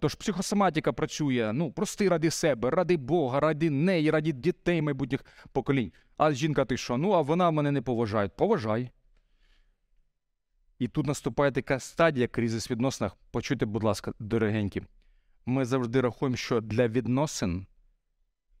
[0.00, 5.92] Тож психосоматика працює, ну прости ради себе, ради Бога, ради неї, ради дітей майбутніх поколінь.
[6.16, 6.96] А жінка, ти що?
[6.96, 8.28] Ну, а вона мене не поважає.
[8.28, 8.90] Поважай.
[10.78, 13.16] І тут наступає така стадія кризис відносинах.
[13.30, 14.82] Почуйте, будь ласка, дорогенькі.
[15.46, 17.66] Ми завжди рахуємо, що для відносин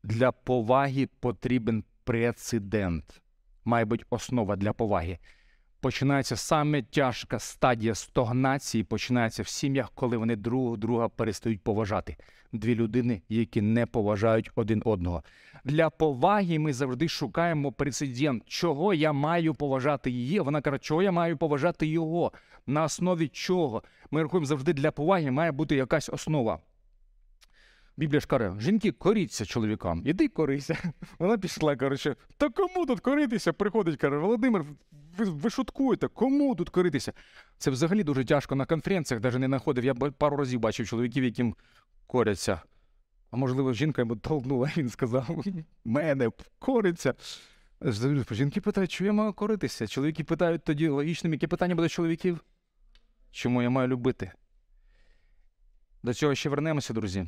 [0.02, 3.22] Для поваги потрібен прецедент.
[3.64, 5.18] Має бути основа для поваги.
[5.84, 12.16] Починається саме тяжка стадія стогнації, починається в сім'ях, коли вони друг друга перестають поважати.
[12.52, 15.22] Дві людини, які не поважають один одного.
[15.64, 20.40] Для поваги ми завжди шукаємо прецедент, чого я маю поважати її.
[20.40, 22.32] Вона каже, чого я маю поважати його.
[22.66, 23.82] На основі чого?
[24.10, 26.58] Ми рахуємо завжди для поваги має бути якась основа.
[27.96, 30.02] Біблія ж каже, жінки коріться чоловікам.
[30.06, 30.78] Іди корися.
[31.18, 33.52] Вона пішла, коротше, та кому тут коритися?
[33.52, 34.64] Приходить, каже, Володимир,
[35.18, 37.12] ви, ви шуткуєте, кому тут коритися?
[37.58, 39.84] Це взагалі дуже тяжко на конференціях, навіть не знаходив.
[39.84, 41.54] Я пару разів бачив чоловіків, яким
[42.06, 42.60] коряться.
[43.30, 45.44] А можливо, жінка йому толкнула, він сказав:
[45.84, 47.14] мене кориться.
[48.30, 49.86] Жінки питають, чому я маю коритися?
[49.86, 52.40] Чоловіки питають тоді логічним, яке питання буде чоловіків?
[53.30, 54.32] Чому я маю любити?
[56.02, 57.26] До цього ще вернемося, друзі.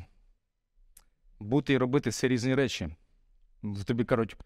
[1.39, 2.89] Бути і робити це різні речі.
[3.85, 4.37] Тобі кажуть,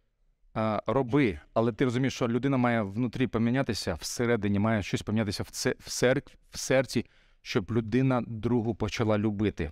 [0.88, 5.76] роби, але ти розумієш, що людина має внутрі помінятися, всередині має щось помінятися в, це,
[5.80, 7.06] в, сер, в серці,
[7.42, 9.72] щоб людина другу почала любити.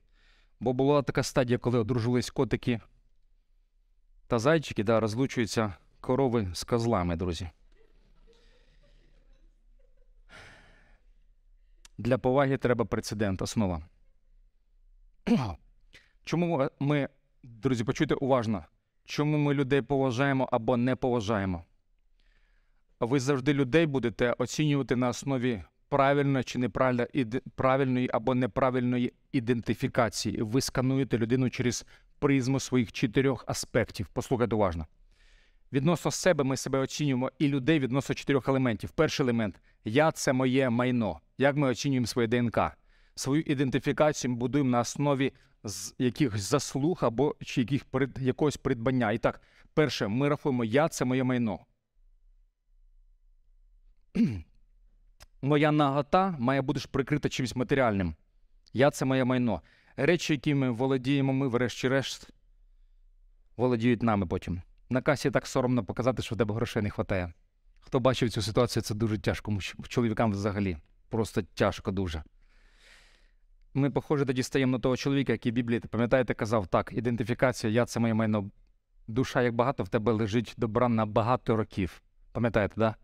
[0.60, 2.80] Бо була така стадія, коли одружились котики
[4.28, 7.50] та зайчики, да, розлучуються корови з козлами, друзі.
[11.98, 13.82] Для поваги треба прецедент, основа.
[16.24, 17.10] Чому ми,
[17.44, 18.66] друзі, почуйте уважно,
[19.10, 21.64] чому ми людей поважаємо або не поважаємо?
[23.00, 30.42] Ви завжди людей будете оцінювати на основі правильної чи неправильної правильної або неправильної ідентифікації.
[30.42, 31.86] Ви скануєте людину через
[32.20, 34.08] призму своїх чотирьох аспектів.
[34.14, 34.86] Послухайте уважно.
[35.74, 38.90] Відносно себе ми себе оцінюємо і людей відносно чотирьох елементів.
[38.90, 41.20] Перший елемент я це моє майно.
[41.38, 42.60] Як ми оцінюємо своє ДНК?
[43.16, 47.86] Свою ідентифікацію ми будуємо на основі з якихось заслуг або чи яких
[48.20, 49.12] якогось придбання.
[49.12, 49.42] І так,
[49.74, 51.60] перше, ми рахуємо, я це моє майно.
[55.42, 58.16] Моя нагота має бути прикрита чимось матеріальним.
[58.74, 59.62] Я це моє майно.
[59.98, 62.30] Речі, які ми володіємо, ми, врешті-решт,
[63.58, 64.62] володіють нами потім.
[64.90, 67.34] На касі так соромно показати, що в тебе грошей не вистачає.
[67.80, 69.58] Хто бачив цю ситуацію, це дуже тяжко.
[69.88, 70.78] Чоловікам взагалі.
[71.10, 72.24] Просто тяжко дуже.
[73.74, 78.00] Ми, похоже, тоді стаємо на того чоловіка, який Біблії, пам'ятаєте, казав, так, ідентифікація, я це
[78.00, 78.50] моє майно.
[79.08, 82.02] Душа, як багато, в тебе лежить добра на багато років.
[82.32, 82.96] Пам'ятаєте, да?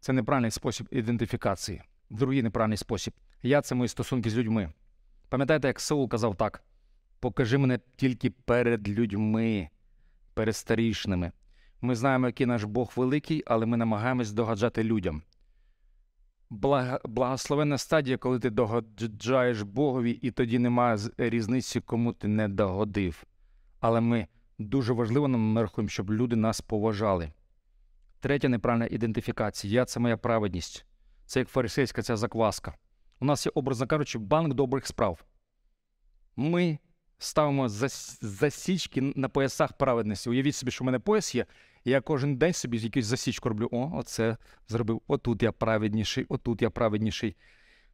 [0.00, 1.82] Це неправильний спосіб ідентифікації.
[2.10, 3.14] Другий неправильний спосіб.
[3.42, 4.72] Я це мої стосунки з людьми.
[5.28, 6.62] Пам'ятаєте, як Саул казав так:
[7.20, 9.68] покажи мене тільки перед людьми,
[10.34, 11.32] перед старішними.
[11.80, 15.22] Ми знаємо, який наш Бог великий, але ми намагаємось догаджати людям.
[17.04, 23.24] Благословенна стадія, коли ти догоджаєш Богові, і тоді немає різниці, кому ти не догодив.
[23.80, 24.26] Але ми
[24.58, 27.32] дуже важливо нам рахуємо, щоб люди нас поважали.
[28.20, 29.72] Третя неправильна ідентифікація.
[29.72, 30.86] Я це моя праведність.
[31.26, 32.74] Це як фарисейська ця закваска.
[33.20, 35.24] У нас є, образно кажучи, банк добрих справ.
[36.36, 36.78] Ми
[37.22, 37.68] ставимо
[38.20, 40.30] засічки на поясах праведності.
[40.30, 41.46] Уявіть собі, що в мене пояс є,
[41.84, 43.68] я кожен день собі якусь засічку роблю.
[43.72, 44.36] О, оце
[44.68, 45.02] зробив.
[45.06, 47.36] Отут я праведніший, отут я праведніший.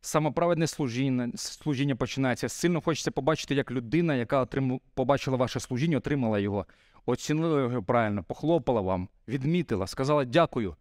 [0.01, 2.49] Самоправедне служіння служіння починається.
[2.49, 6.67] Сильно хочеться побачити, як людина, яка отриму, побачила ваше служіння, отримала його,
[7.07, 10.77] оцінила його правильно, похлопала вам, відмітила, сказала дякую.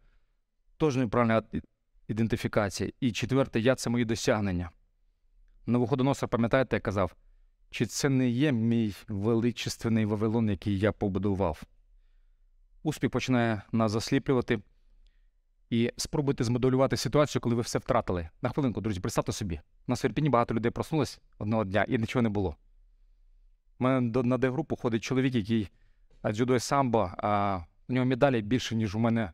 [0.78, 1.44] Тож неправильна
[2.08, 2.92] ідентифікація.
[3.00, 4.70] І четверте, я це мої досягнення.
[5.66, 7.16] Новоходоносор, пам'ятаєте, я казав,
[7.70, 11.64] чи це не є мій величественний Вавилон, який я побудував?
[12.84, 14.60] Успіх починає нас засліплювати.
[15.70, 18.30] І спробуйте змоделювати ситуацію, коли ви все втратили.
[18.42, 19.60] На хвилинку, друзі, представте собі.
[19.88, 22.56] На Сверпіні багато людей проснулось одного дня і нічого не було.
[23.80, 25.70] У мене на Д-групу ходить чоловік, який
[26.26, 29.32] дзюдо самбо, а у нього медалі більше, ніж у мене,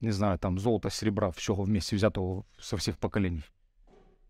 [0.00, 3.42] не знаю, там золота, срібра, всього в місті взятого з всіх поколінь.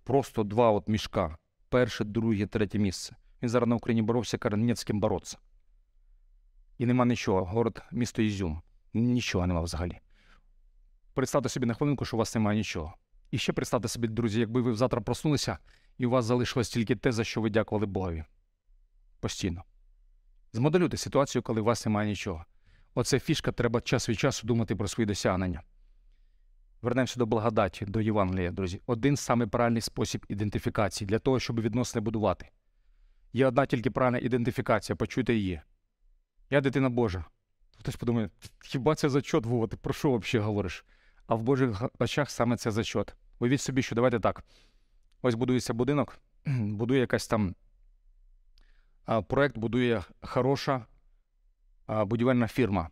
[0.05, 1.37] Просто два от мішка.
[1.71, 3.17] Перше, друге, третє місце.
[3.43, 5.39] Він зараз на Україні боровся, каже, ні з ким боротися.
[6.79, 7.45] І нема нічого.
[7.45, 8.63] Город, місто Ізюм.
[8.95, 9.99] Нічого нема взагалі.
[11.15, 12.95] Представте собі на хвилинку, що у вас немає нічого.
[13.31, 15.59] І ще представте собі, друзі, якби ви завтра проснулися,
[15.99, 18.25] і у вас залишилось тільки те, за що ви дякували Богові.
[19.21, 19.65] Постійно.
[20.53, 22.45] Змоделюйте ситуацію, коли у вас немає нічого.
[22.95, 25.63] Оце фішка, треба час від часу думати про свої досягнення.
[26.83, 28.81] Вернемося до благодаті, до Євангелія, друзі.
[28.87, 32.49] Один самий правильний спосіб ідентифікації для того, щоб відносини будувати.
[33.33, 35.61] Є одна тільки правильна ідентифікація, почуйте її.
[36.51, 37.25] Я дитина Божа.
[37.79, 38.31] Хтось подумає,
[38.65, 40.85] хіба це зачот, Вова, ти про що взагалі говориш?
[41.27, 43.15] А в Божих очах саме це зачот.
[43.39, 44.45] Уявіть собі, що давайте так.
[45.23, 47.55] Ось будується будинок, будує якась там
[49.27, 50.87] проект, будує хороша
[51.89, 52.89] будівельна фірма.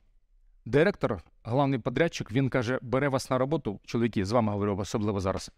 [0.69, 5.51] Директор, головний подрядчик, він каже: бере вас на роботу, чоловіки, з вами говорю, особливо зараз.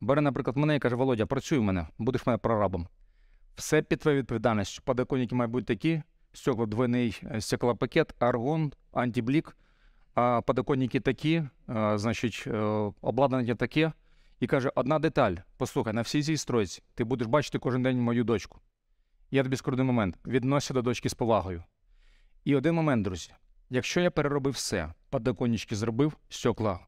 [0.00, 2.88] Бере, наприклад, мене і каже: Володя, працюй у мене, будеш мене прорабом.
[3.54, 4.80] Все під твою відповідальність.
[4.80, 9.56] Подоконники мають бути такі, стекло двойний е, стеклопакет, аргон, антиблік,
[10.14, 12.58] а подоконники такі, а, значить, е,
[13.00, 13.92] обладнання таке.
[14.40, 18.24] І каже: одна деталь: послухай, на всій цій стройці ти будеш бачити кожен день мою
[18.24, 18.60] дочку.
[19.30, 21.62] Я тобі один момент: відносся до дочки з повагою.
[22.44, 23.32] І один момент, друзі.
[23.70, 26.86] Якщо я переробив все, подоконнички зробив, стекла,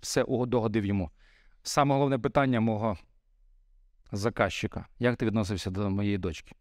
[0.00, 1.10] все догодив йому.
[1.62, 2.98] Саме головне питання мого
[4.12, 6.54] заказчика: як ти відносився до моєї дочки?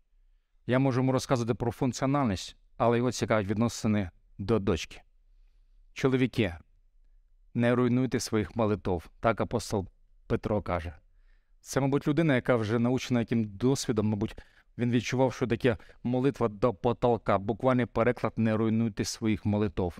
[0.67, 5.01] Я можу йому розказувати про функціональність, але його цікавить відносини до дочки.
[5.93, 6.55] Чоловіки,
[7.53, 9.87] не руйнуйте своїх молитов, так апостол
[10.27, 10.95] Петро каже.
[11.61, 14.37] Це, мабуть, людина, яка вже научена яким досвідом, мабуть,
[14.77, 17.37] він відчував, що таке молитва до потолка.
[17.37, 19.97] Буквальний переклад не руйнуйте своїх молитов.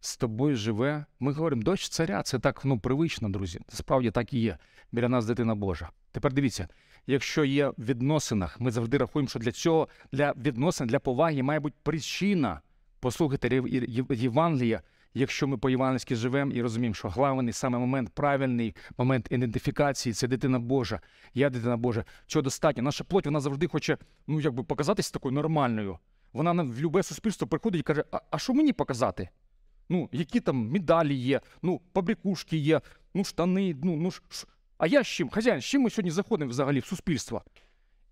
[0.00, 1.04] З тобою живе.
[1.20, 3.60] Ми говоримо, дощ царя, це так ну, привично, друзі.
[3.68, 4.58] Справді так і є.
[4.92, 5.90] Біля нас дитина Божа.
[6.12, 6.68] Тепер дивіться,
[7.06, 11.60] якщо є в відносинах, ми завжди рахуємо, що для цього, для відносин, для поваги має
[11.60, 12.60] бути причина.
[13.00, 14.82] Послухайте Єв- Єв- Євангелія,
[15.14, 20.58] якщо ми по-євангельськи живемо і розуміємо, що главний саме момент, правильний момент ідентифікації це дитина
[20.58, 21.00] Божа.
[21.34, 22.04] Я дитина Божа.
[22.26, 22.82] Чого достатньо?
[22.82, 25.98] Наша плоть вона завжди хоче ну, якби показатись такою нормальною.
[26.32, 29.28] Вона на- в любе суспільство приходить і каже: а, що мені показати?
[29.88, 32.80] Ну, які там медалі є, ну, побрякушки є,
[33.14, 34.46] ну, штани, ну, ну ш-
[34.78, 35.28] а я з чим?
[35.28, 37.42] Хазяїн, з чим ми сьогодні заходимо взагалі в суспільство?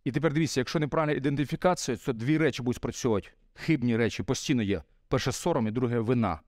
[0.04, 3.28] І тепер дивіться, якщо неправильна ідентифікація, то дві речі будуть спрацьовувати.
[3.54, 4.82] Хибні речі постійно є.
[5.08, 6.40] Перше сором і друге вина.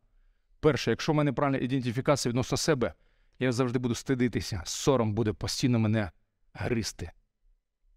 [0.62, 2.94] Перше, якщо в мене правильна ідентифікація відносно себе,
[3.38, 4.62] я завжди буду стидитися.
[4.64, 6.11] Сором буде постійно мене
[6.53, 7.11] гризти.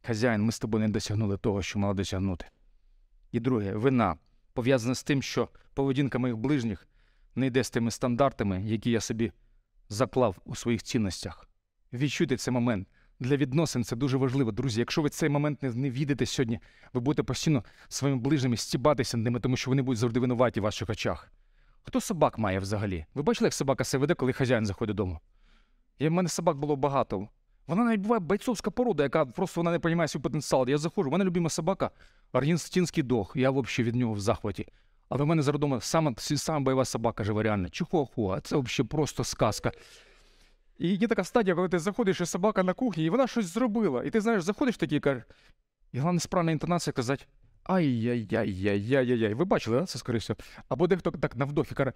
[0.01, 2.45] Хазяїн, ми з тобою не досягнули того, що мали досягнути.
[3.31, 4.15] І друге, вина
[4.53, 6.87] пов'язана з тим, що поведінка моїх ближніх
[7.35, 9.31] не йде з тими стандартами, які я собі
[9.89, 11.49] заклав у своїх цінностях.
[11.93, 12.87] Відчуйте цей момент.
[13.19, 14.79] Для відносин це дуже важливо, друзі.
[14.79, 16.59] Якщо ви цей момент не, не віддаєте сьогодні,
[16.93, 20.89] ви будете постійно своїми ближніми стібатися ними, тому що вони будуть завжди винуваті в ваших
[20.89, 21.31] очах.
[21.87, 23.05] Хто собак має взагалі?
[23.13, 25.19] Ви бачили, як собака себе веде, коли хазяїн заходить додому?
[25.99, 27.27] Я, в мене собак було багато.
[27.67, 30.69] Вона навіть буває бойцовська порода, яка просто вона не розуміє свій потенціал.
[30.69, 31.89] Я заходжу, в мене любима собака,
[32.31, 33.33] аргентинський дог.
[33.35, 34.67] Я взагалі від нього в захваті.
[35.09, 37.69] Але в мене зараз вдома сама, сама бойова собака живе реально.
[37.69, 38.41] Чихуахуа.
[38.41, 39.71] Це взагалі просто сказка.
[40.77, 44.03] І є така стадія, коли ти заходиш, і собака на кухні, і вона щось зробила.
[44.03, 45.23] І ти знаєш, заходиш такий і кажеш,
[45.91, 47.25] і головне справна інтонація казати.
[47.65, 49.33] Ай-яй-яй-яй-яй-яй.
[49.33, 49.85] Ви бачили, да?
[49.85, 50.37] це всього?
[50.69, 51.93] Або дехто так на вдохі каже.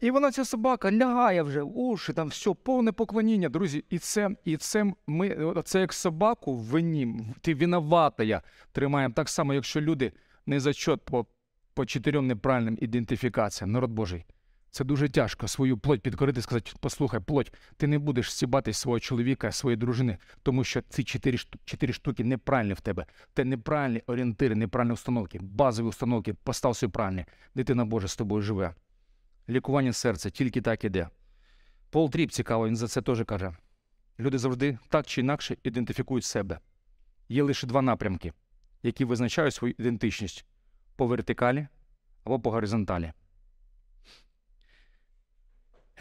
[0.00, 3.84] І вона ця собака лягає вже, уші, там все, повне поклоніння, друзі.
[3.90, 9.14] І це, і це ми, це як собаку в вині, ти виноватая тримаємо.
[9.14, 10.12] Так само, якщо люди
[10.46, 11.26] не зачот по,
[11.74, 14.24] по чотирьом неправильним ідентифікаціям, народ Божий.
[14.70, 19.52] Це дуже тяжко свою плоть підкорити, сказати, послухай, плоть, ти не будеш стібати свого чоловіка,
[19.52, 23.06] своєї дружини, тому що ці чотири, чотири штуки неправильні в тебе.
[23.36, 27.24] Це неправильні орієнтири, неправильні установки, базові установки, постав собі правильні.
[27.54, 28.74] Дитина Божа з тобою живе.
[29.48, 31.08] Лікування серця тільки так іде.
[31.90, 33.52] Пол Тріп цікаво, він за це теж каже.
[34.20, 36.58] Люди завжди так чи інакше ідентифікують себе.
[37.28, 38.32] Є лише два напрямки,
[38.82, 40.44] які визначають свою ідентичність
[40.96, 41.68] по вертикалі
[42.24, 43.12] або по горизонталі.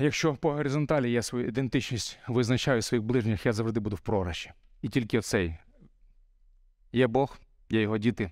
[0.02, 4.52] Якщо по горизонталі я свою ідентичність визначаю своїх ближніх, я завжди буду в програші.
[4.82, 5.58] І тільки оцей
[6.92, 8.32] є Бог, є його діти.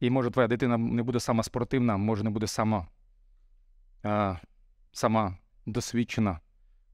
[0.00, 2.86] І може твоя дитина не буде сама спортивна, може не буде сама,
[4.02, 4.36] а,
[4.92, 6.40] сама досвідчена,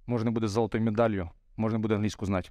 [0.07, 2.51] може не буде золотою медаллю, може не буде англійську знати.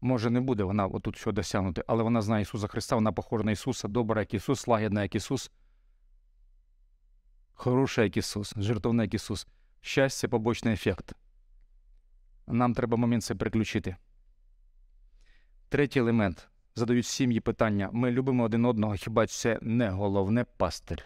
[0.00, 3.52] Може, не буде вона отут що досягнути, але вона знає Ісуса Христа, вона похожа на
[3.52, 5.50] Ісуса, добра, як Ісус, лагідна, як Ісус,
[7.54, 9.46] хороша, як Ісус, жертовна, як Ісус.
[9.80, 11.12] Щастя побочний ефект.
[12.46, 13.96] Нам треба момент це переключити.
[15.68, 16.48] Третій елемент.
[16.74, 17.90] Задають сім'ї питання.
[17.92, 21.04] Ми любимо один одного, хіба це не головне пастир?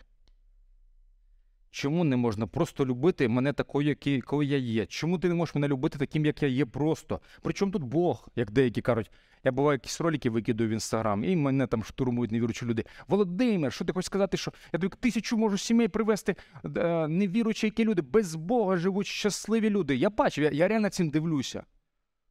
[1.74, 4.86] Чому не можна просто любити мене такою, який, коли я є?
[4.86, 7.20] Чому ти не можеш мене любити таким, як я є просто?
[7.42, 9.10] Причому тут Бог, як деякі кажуть.
[9.44, 12.84] Я буваю якісь ролики викидаю в інстаграм, і мене там штурмують невіручі люди.
[13.08, 16.36] Володимир, що ти хочеш сказати, що я тобі тисячу можу сімей привезти
[16.76, 19.96] е, невіручі, які люди без Бога живуть щасливі люди.
[19.96, 21.64] Я бачив, я, я реально цим дивлюся.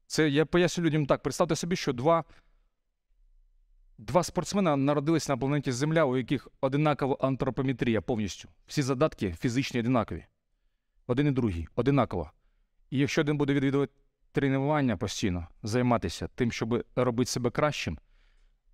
[0.08, 1.24] Це я поясню людям так.
[1.24, 2.24] Представте собі, що два,
[4.02, 8.50] два спортсмена народились на планеті Земля, у яких одинакова антропометрія повністю.
[8.68, 10.26] Всі задатки фізичні одинакові.
[11.08, 12.32] Один і другий, одинаково.
[12.90, 13.94] І якщо один буде відвідувати
[14.32, 18.00] тренування постійно, займатися тим, щоб робити себе кращим,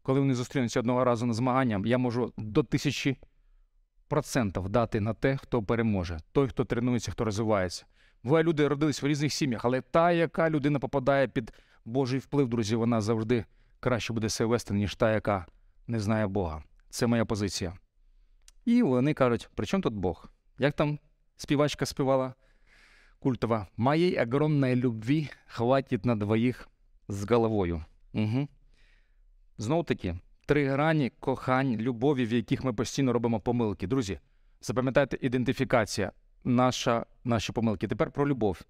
[0.02, 3.18] коли вони зустрінуться одного разу на змаганням, я можу до тисячі
[4.08, 7.86] процентів дати на те, хто переможе, той, хто тренується, хто розвивається.
[8.24, 11.54] Буває, люди родились в різних сім'ях, але та, яка людина попадає під
[11.86, 13.46] Божий вплив, друзі, вона завжди
[13.88, 15.46] краще буде себе вести, ніж та, яка
[15.88, 16.64] не знає Бога.
[16.90, 17.74] Це моя позиція.
[18.66, 20.30] І вони кажуть: при чому тут Бог?
[20.60, 21.00] Як там
[21.38, 22.34] співачка співала
[23.20, 23.68] культова?
[23.78, 26.70] Моєї огромної любві хватить на двоїх
[27.08, 27.86] з головою.
[28.14, 28.48] Угу.
[29.58, 33.88] Знову таки, три грані кохань, любові, в яких ми постійно робимо помилки.
[33.88, 34.20] Друзі,
[34.62, 36.12] запам'ятайте ідентифікація,
[36.44, 37.88] наша, наші помилки.
[37.88, 38.62] Тепер про любов.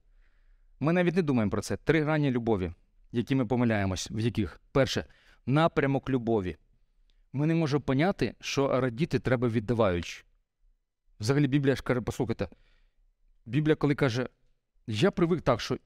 [0.80, 1.78] Ми навіть не думаємо про це.
[1.78, 2.72] Три грані любові,
[3.18, 5.06] які ми помиляємось, в яких перше
[5.46, 6.58] напрямок любові.
[7.34, 10.24] Ми не можемо поняти, що радіти треба віддаваючи.
[11.20, 12.50] Взагалі, Біблія ж каже, послухайте,
[13.46, 14.30] Біблія, коли каже,
[14.88, 15.78] я привик так, що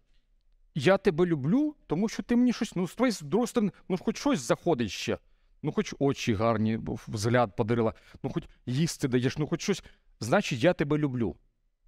[0.75, 4.17] я тебе люблю, тому що ти мені щось, ну, з твоєї другої сторони, ну, хоч
[4.17, 5.17] щось заходить ще.
[5.63, 9.83] Ну, хоч очі гарні, взгляд подарила, ну, хоч їсти даєш, ну, хоч щось.
[10.19, 11.35] Значить, я тебе люблю.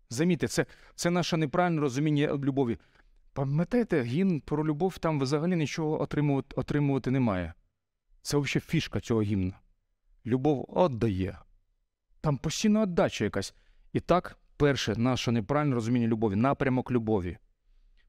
[0.10, 0.66] Замітьте, це,
[0.96, 2.78] це наше неправильне розуміння любові.
[3.34, 7.54] Пам'ятаєте, гімн про любов там взагалі нічого отримувати, отримувати немає.
[8.22, 9.60] Це взагалі фішка цього гімна.
[10.26, 11.40] Любов віддає.
[12.22, 13.56] Там постійна віддача якась.
[13.94, 17.38] І так, перше, наше неправильне розуміння любові, напрямок любові.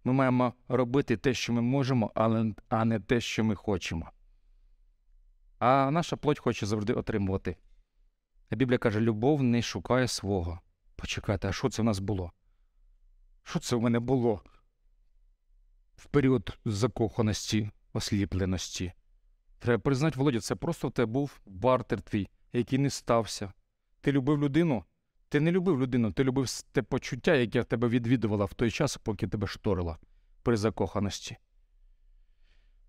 [0.04, 4.10] Ми маємо робити те, що ми можемо, але, а не те, що ми хочемо.
[5.58, 7.56] А наша плоть хоче завжди отримувати.
[8.50, 10.60] А Біблія каже: любов не шукає свого.
[10.96, 12.32] Почекайте, а що це в нас було?
[13.42, 14.42] Що це в мене було?
[15.96, 18.92] В період закоханості, осліпленості.
[19.58, 23.52] Треба признати, Володя, це просто в тебе був бартер твій, який не стався.
[24.00, 24.84] Ти любив людину,
[25.28, 29.28] ти не любив людину, ти любив те почуття, яке тебе відвідувало в той час, поки
[29.28, 29.98] тебе шторила
[30.42, 31.36] при закоханості.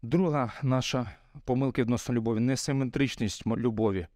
[0.02, 1.12] Друга наша
[1.46, 4.08] помилка відносно любові несиметричність любові.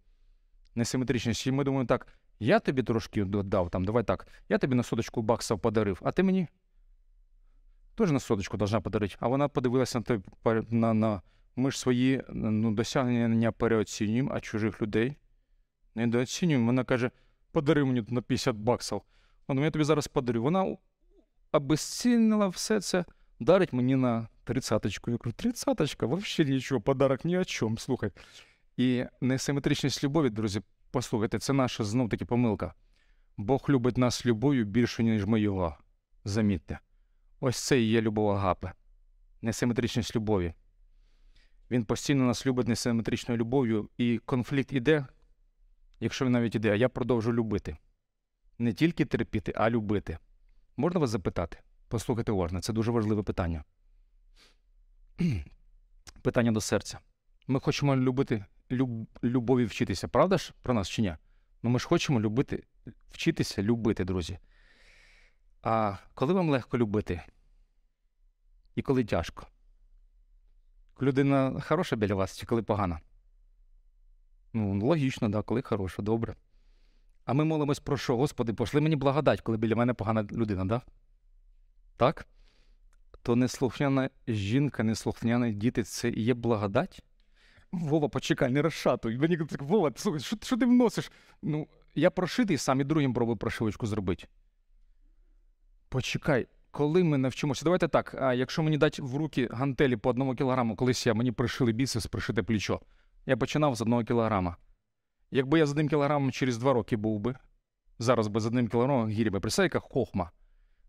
[0.74, 1.46] Несиметричність.
[1.46, 2.06] І ми думаємо так,
[2.40, 6.22] я тобі трошки додав, там, давай так, я тобі на соточку баксів подарив, а ти
[6.22, 6.48] мені
[8.00, 9.16] теж на соточку должна подарити.
[9.20, 10.20] А вона подивилася на той
[10.70, 11.22] на, на
[11.56, 15.16] ми ж свої ну, досягнення переоцінюємо, а чужих людей
[15.94, 16.66] недооцінюємо.
[16.66, 17.10] Вона каже,
[17.52, 19.00] подари мені на 50 баксів.
[19.48, 20.42] Вона я тобі зараз подарю.
[20.42, 20.76] Вона
[21.52, 23.04] обезцінила все це,
[23.40, 25.10] дарить мені на тридцяточку.
[25.10, 28.10] Я кажу, тридцяточка, взагалі нічого, подарок ні о чому, слухай.
[28.76, 32.74] І несиметричність любові, друзі, послухайте, це наша знов таки помилка.
[33.36, 35.76] Бог любить нас любов'ю більше, ніж ми його.
[36.24, 36.78] Замітьте.
[37.40, 38.72] Ось це і є любов Агапи.
[39.42, 40.54] Несиметричність любові.
[41.70, 45.06] Він постійно нас любить несиметричною любов'ю, і конфлікт іде,
[46.00, 47.76] якщо він навіть іде, а я продовжу любити.
[48.58, 50.18] Не тільки терпіти, а любити.
[50.76, 51.58] Можна вас запитати?
[51.88, 53.64] Послухайте уважно, це дуже важливе питання.
[56.22, 56.98] питання до серця.
[57.46, 61.16] Ми хочемо любити люб, любові вчитися, правда ж про нас чи ні?
[61.62, 62.64] Ну ми ж хочемо любити,
[63.10, 64.38] вчитися любити, друзі.
[65.62, 67.22] А коли вам легко любити?
[68.74, 69.46] І коли тяжко?
[71.02, 73.00] людина хороша біля вас чи коли погана?
[74.52, 76.34] Ну, логічно, да, коли хороша, добре.
[77.24, 78.16] А ми молимось про що?
[78.16, 80.82] Господи, пошли мені благодать, коли біля мене погана людина, да?
[81.96, 82.26] Так?
[83.22, 87.02] То неслухняна жінка, неслухняні діти це і є благодать?
[87.72, 89.18] Вова, почекай, не розшатуй.
[89.18, 91.12] Мені так, Вова, слухай, що, що ти вносиш?
[91.42, 94.26] Ну, я прошитий сам і другим пробую прошивочку зробити.
[95.90, 98.14] Почекай, коли ми навчимося, давайте так.
[98.20, 102.06] А якщо мені дати в руки гантелі по одному кілограму, колись я мені пришили біцепс,
[102.06, 102.80] пришите плечо.
[103.26, 104.56] Я починав з одного кілограма.
[105.30, 107.34] Якби я з одним кілограмом через два роки був би,
[107.98, 110.30] зараз би з одним кілограмом гірі би, яка хохма.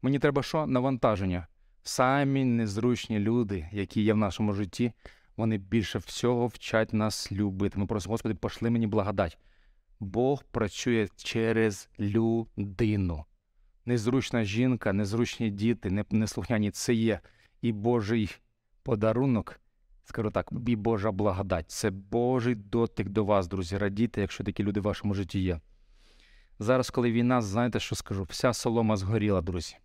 [0.02, 0.68] Мені треба що?
[0.68, 1.48] Навантаження.
[1.84, 4.92] Самі незручні люди, які є в нашому житті,
[5.38, 7.80] вони більше всього вчать нас любити.
[7.80, 9.38] Ми просимо, Господи, пошли мені благодать.
[10.00, 13.26] Бог працює через людину
[13.86, 17.20] незручна жінка, незручні діти, неслухняні це є
[17.62, 18.36] і Божий
[18.84, 19.60] подарунок,
[20.04, 21.72] скажу так, і Божа благодать.
[21.72, 23.78] Це Божий дотик до вас, друзі.
[23.78, 25.60] Радійте, якщо такі люди в вашому житті є.
[26.60, 28.24] Зараз, коли війна, знаєте, що скажу?
[28.24, 29.76] Вся солома згоріла, друзі.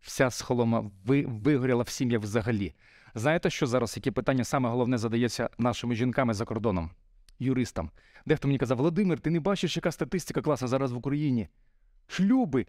[0.00, 2.74] Вся солома ви, вигоріла в сім'ях взагалі.
[3.14, 6.90] Знаєте, що зараз, яке питання саме головне задається нашими жінками за кордоном,
[7.38, 7.90] юристам?
[8.26, 11.48] Дехто мені казав, Володимир, ти не бачиш, яка статистика класу зараз в Україні?
[12.06, 12.66] Шлюби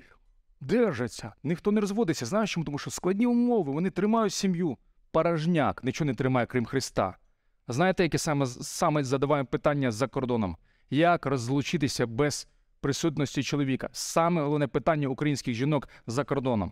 [0.61, 2.25] держаться, ніхто не розводиться.
[2.25, 2.65] Знаєш чому?
[2.65, 4.77] Тому що складні умови, вони тримають сім'ю.
[5.11, 7.17] Порожняк нічого не тримає, крім Христа.
[7.67, 10.57] Знаєте, яке саме саме задаваємо питання за кордоном?
[10.89, 12.47] Як розлучитися без
[12.81, 13.89] присутності чоловіка?
[13.91, 16.71] Саме головне питання українських жінок за кордоном.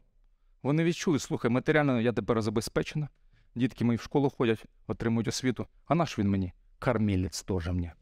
[0.63, 3.09] Вони відчули, слухай, матеріально я тепер забезпечена.
[3.55, 5.67] Дітки мої в школу ходять, отримують освіту.
[5.86, 6.53] А наш він мені?
[6.79, 7.93] кормилец тоже мне.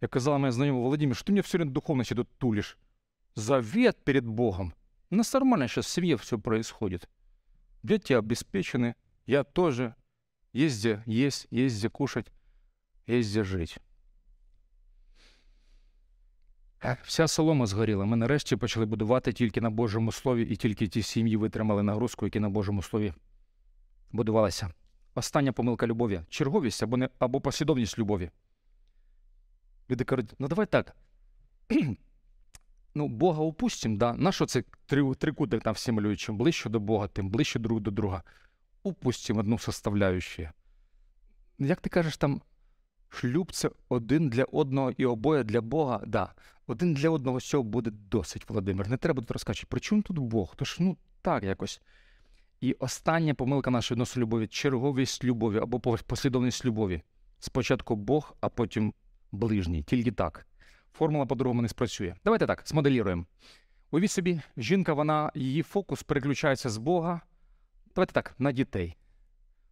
[0.00, 2.78] Я казала моя знакомая Владимир, что ты мне все время духовности тут тулишь?
[3.34, 4.74] Завет перед Богом.
[5.10, 7.08] У нас нормально сейчас в семье все происходит.
[7.82, 8.96] Дети обеспечены,
[9.26, 9.94] я тоже.
[10.52, 12.26] Есть где есть, есть где кушать,
[13.06, 13.78] есть где жить.
[17.02, 18.04] Вся солома згоріла.
[18.04, 22.40] Ми нарешті почали будувати тільки на Божому слові, і тільки ті сім'ї витримали нагрузку, які
[22.40, 23.12] на Божому слові
[24.12, 24.70] будувалися.
[25.14, 28.30] Остання помилка любові черговість або, не, або послідовність любові.
[29.90, 30.96] Люди кажуть, ну давай так.
[32.96, 34.14] ну, Бога упустим, да?
[34.14, 36.20] Нащо це три, трикутник там всі малюють?
[36.20, 38.22] Чим ближче до Бога, тим ближче друг до друга.
[38.82, 40.50] Упустим одну составляющую.
[41.58, 42.42] Як ти кажеш, там
[43.08, 46.32] шлюб це один для одного і обоє для Бога, да.
[46.66, 48.88] Один для одного цього буде досить, Володимир.
[48.88, 49.70] Не треба тут розкачувати.
[49.70, 50.54] При чому тут Бог?
[50.56, 51.80] Тож, ну, так якось.
[52.60, 57.02] І остання помилка нашої відносно любові черговість любові або послідовність любові.
[57.38, 58.94] Спочатку Бог, а потім
[59.32, 59.82] ближній.
[59.82, 60.46] Тільки так.
[60.96, 62.14] Формула по-другому не спрацює.
[62.24, 63.24] Давайте так, смоделіруємо.
[63.90, 67.20] Уявіть собі, жінка, вона, її фокус переключається з Бога.
[67.94, 68.96] Давайте так, на дітей.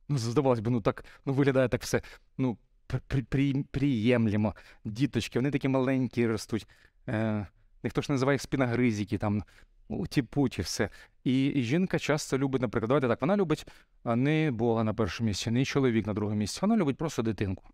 [0.09, 2.03] Ну, здавалось би, ну так ну, виглядає так все.
[2.39, 4.55] Ну, при, при, приємлемо.
[4.85, 6.67] Діточки, вони такі маленькі ростуть.
[7.09, 7.47] Е,
[7.83, 9.45] Ніхто ж називає їх спіногризики, там,
[9.89, 10.89] уті-путі, все.
[11.25, 13.67] І, і жінка часто любить, наприклад, давайте так, вона любить
[14.05, 16.59] не Бога на першому місці, не чоловік на другому місці.
[16.63, 17.65] Вона любить просто дитинку.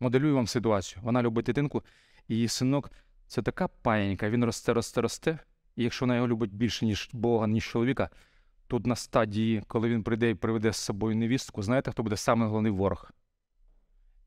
[0.00, 1.02] Моделюю вам ситуацію.
[1.02, 1.84] Вона любить дитинку, і
[2.28, 2.90] її синок
[3.26, 5.38] це така паєнька, він росте, росте, росте.
[5.76, 8.10] І якщо вона його любить більше, ніж Бога, ніж чоловіка,
[8.66, 12.48] тут на стадії, коли він прийде і приведе з собою невістку, знаєте, хто буде самий
[12.48, 13.10] головний ворог?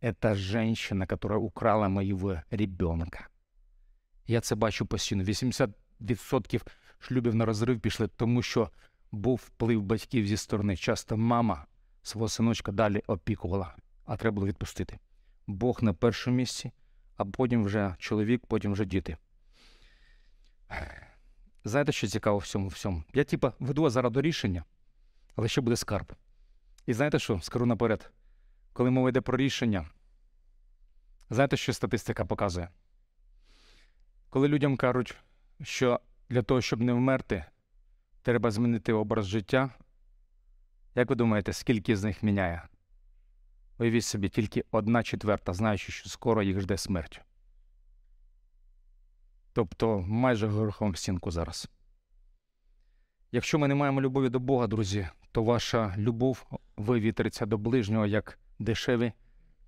[0.01, 3.27] Это женщина, которая украла моего ребенка.
[4.27, 5.23] Я це бачу постійно.
[5.23, 6.61] 80%
[6.99, 8.69] шлюбів на розрив пішли, тому що
[9.11, 10.77] був вплив батьків зі сторони.
[10.77, 11.65] Часто мама
[12.03, 13.75] свого синочка далі опікувала,
[14.05, 14.99] а треба було відпустити.
[15.47, 16.71] Бог на першому місці,
[17.19, 19.17] а потім вже чоловік, потім вже діти.
[21.63, 23.03] Знаєте, що цікаво в цьому всьому?
[23.13, 24.63] Я, типа, веду зараз до рішення,
[25.35, 26.13] але ще буде скарб.
[26.85, 27.39] І знаєте що?
[27.41, 28.11] Скажу наперед
[28.79, 29.85] коли мова йде про рішення,
[31.29, 32.69] знаєте, що статистика показує?
[34.29, 35.15] Коли людям кажуть,
[35.63, 35.99] що
[36.29, 37.45] для того, щоб не вмерти,
[38.21, 39.69] треба змінити образ життя,
[40.95, 42.61] як ви думаєте, скільки з них міняє?
[43.79, 47.21] Уявіть собі, тільки одна четверта, знаючи, що скоро їх жде смерть.
[49.53, 51.69] Тобто майже горохом стінку зараз.
[53.31, 56.45] Якщо ми не маємо любові до Бога, друзі, то ваша любов
[56.77, 59.11] вивітриться до ближнього як дешеві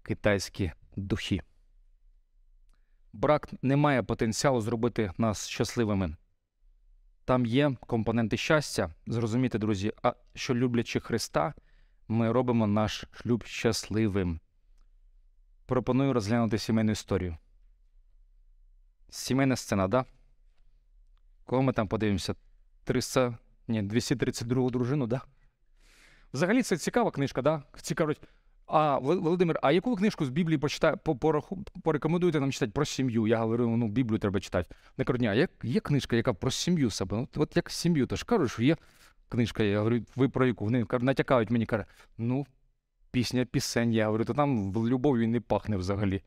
[0.04, 1.42] китайські духи.
[3.14, 6.16] Брак не має потенціалу зробити нас щасливими.
[7.26, 9.94] Там є компоненти щастя, зрозуміти, друзі,
[10.36, 11.54] що люблячи Христа,
[12.12, 14.40] ми робимо наш шлюб щасливим.
[15.66, 17.38] Пропоную розглянути сімейну історію.
[19.10, 20.06] Сімейна сцена, да?
[21.46, 22.36] Кого ми там подивимося?
[22.84, 23.38] 300,
[23.68, 25.22] ні, 232 дружину, да?
[26.34, 27.64] Взагалі це цікава книжка, да?
[27.82, 28.22] Ці кажуть,
[28.66, 30.96] а Володимир, а яку книжку з Біблії почитає,
[31.84, 33.28] порекомендуєте нам читати про сім'ю?
[33.28, 34.76] Я говорю, ну Біблію треба читати.
[34.98, 37.18] Не кажуть, а як є книжка, яка про сім'ю себе?
[37.18, 38.78] Ну, От як сім'ю, то ж кажу, що є
[39.32, 39.64] книжка.
[39.64, 40.66] Я говорю, ви про яку?
[40.66, 41.86] Вони натякають мені, каже,
[42.18, 42.46] ну,
[43.12, 43.94] пісня, пісень.
[43.94, 46.22] Я говорю, то там любов'ю не пахне взагалі.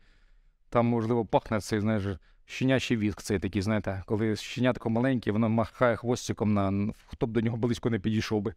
[0.68, 2.04] Там, можливо, пахне цей, знаєш,
[2.46, 7.40] щенячий віск, цей такий, знаєте, коли щенятко маленьке, воно махає хвостиком на хто б до
[7.40, 8.54] нього близько не підійшов би.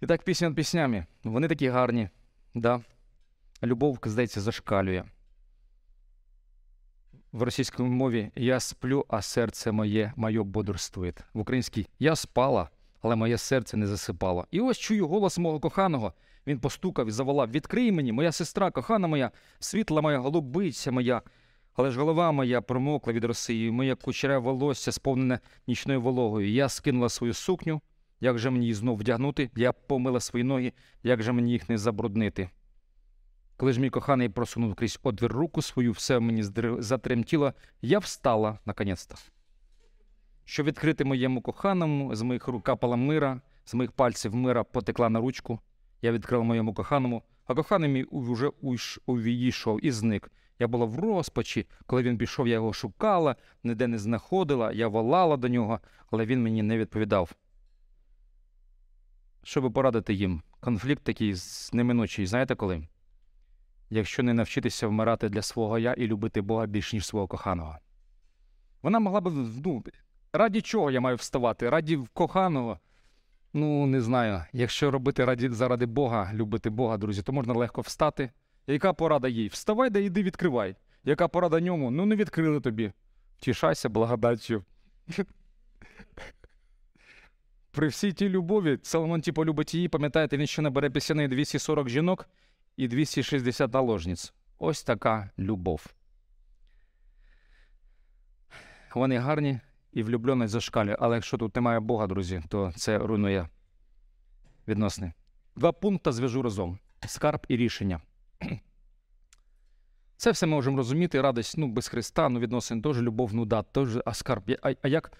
[0.00, 1.06] І так пісня над піснями.
[1.24, 2.08] Вони такі гарні.
[2.54, 2.80] Да.
[3.62, 5.04] Любов, здається, зашкалює.
[7.32, 11.12] В російській мові я сплю, а серце моє моє бодрствує.
[11.34, 12.68] В українській я спала,
[13.02, 14.46] але моє серце не засипало.
[14.50, 16.12] І ось чую голос мого коханого.
[16.46, 21.22] Він постукав і заволав: Відкрий мені, моя сестра, кохана моя, світла моя, голубиця моя.
[21.74, 26.50] Але ж голова моя промокла від роси, моє кучере волосся, сповнене нічною вологою.
[26.50, 27.80] Я скинула свою сукню.
[28.20, 29.50] Як же мені її знов вдягнути?
[29.56, 30.72] Я помила свої ноги,
[31.02, 32.50] як же мені їх не забруднити?
[33.56, 36.42] Коли ж мій коханий просунув крізь отвір руку свою, все мені
[36.78, 39.14] затремтіло, я встала наконець-то.
[40.48, 45.20] Щоб відкрити моєму коханому, з моїх рук капала мира, з моїх пальців мира потекла на
[45.20, 45.60] ручку.
[46.02, 48.50] Я відкрила моєму коханому, а коханий мій уже
[49.06, 50.32] увійшов і зник.
[50.58, 55.36] Я була в розпачі, коли він пішов, я його шукала, ніде не знаходила, я волала
[55.36, 55.80] до нього,
[56.10, 57.34] але він мені не відповідав
[59.46, 60.42] щоб порадити їм.
[60.60, 61.34] Конфлікт такий
[61.72, 62.88] неминучий, знаєте коли?
[63.90, 67.78] Якщо не навчитися вмирати для свого я і любити Бога більш ніж свого коханого.
[68.82, 69.32] Вона могла б,
[69.64, 69.84] ну,
[70.38, 71.70] раді чого я маю вставати?
[71.70, 72.78] Раді коханого.
[73.52, 74.44] Ну, не знаю.
[74.52, 78.30] Якщо робити раді, заради Бога, любити Бога, друзі, то можна легко встати,
[78.66, 79.48] Яка порада їй?
[79.48, 80.76] Вставай да йди відкривай.
[81.04, 81.90] Яка порада ньому?
[81.90, 82.92] Ну не відкрили тобі.
[83.38, 84.64] Втішайся благодаттю.
[87.70, 92.28] При всій тій любові Соломон типу любить її, пам'ятаєте, він ще набере пісяни 240 жінок
[92.76, 94.32] і 260 наложниць.
[94.58, 95.86] Ось така любов.
[98.94, 99.60] Вони гарні
[99.96, 103.48] і влюбленість зашкалює, але якщо тут немає Бога, друзі, то це руйнує
[104.68, 105.12] відносини.
[105.56, 108.00] Два пункти зв'яжу разом: скарб і рішення.
[110.16, 111.20] Це все ми можемо розуміти.
[111.20, 114.50] Радість ну, без Христа, ну відносин теж любов, ну да, теж, а скарб.
[114.62, 115.12] А, а як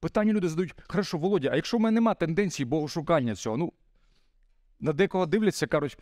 [0.00, 3.72] питання люди задають: хорошо, Володя, а якщо в мене немає тенденції богошукання цього, ну
[4.80, 5.98] на декого дивляться, кажуть,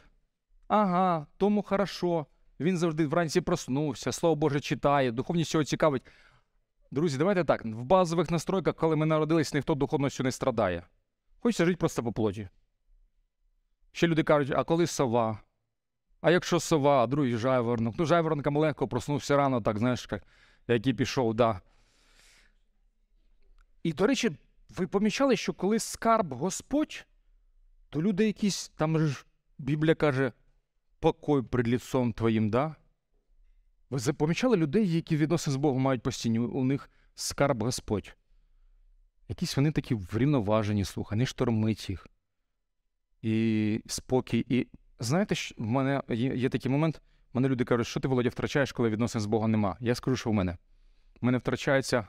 [0.69, 2.27] ага, тому хорошо.
[2.61, 6.03] Він завжди вранці проснувся, слово Боже читає, духовність його цікавить.
[6.93, 7.65] Друзі, давайте так.
[7.65, 10.83] В базових настройках, коли ми народились, ніхто духовністю не страдає.
[11.41, 12.49] Хочеться жити просто по плоті.
[13.93, 15.41] Ще люди кажуть, а коли сова?
[16.21, 17.95] А якщо сова, а другий жайворонок.
[17.99, 20.09] Ну, жайворонкам легко проснувся рано, так, знаєш,
[20.69, 21.61] як, і пішов, да.
[23.83, 24.31] І, до речі,
[24.77, 27.07] ви помічали, що коли скарб Господь,
[27.91, 29.27] то люди якісь, там ж
[29.59, 30.33] Біблія каже,
[31.01, 32.77] покой пред лицом твоїм, да?
[33.93, 38.17] Ви помічали людей, які відносини з Богом мають постійні, у них скарб Господь.
[39.29, 42.07] Якісь вони такі врівноважені, слухай, не штормить їх.
[43.23, 44.47] І спокій.
[44.49, 44.67] І
[44.99, 48.73] знаєте, в мене є, є такий момент, в мене люди кажуть, що ти, Володя, втрачаєш,
[48.73, 49.77] коли відносин з Богом нема.
[49.81, 50.57] Я скажу, що в мене.
[51.21, 52.07] В мене втрачається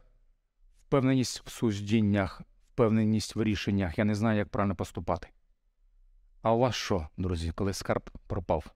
[0.88, 2.42] впевненість в суждіннях,
[2.74, 3.98] впевненість в рішеннях.
[3.98, 5.28] Я не знаю, як правильно поступати.
[6.42, 8.74] А у вас що, друзі, коли скарб пропав?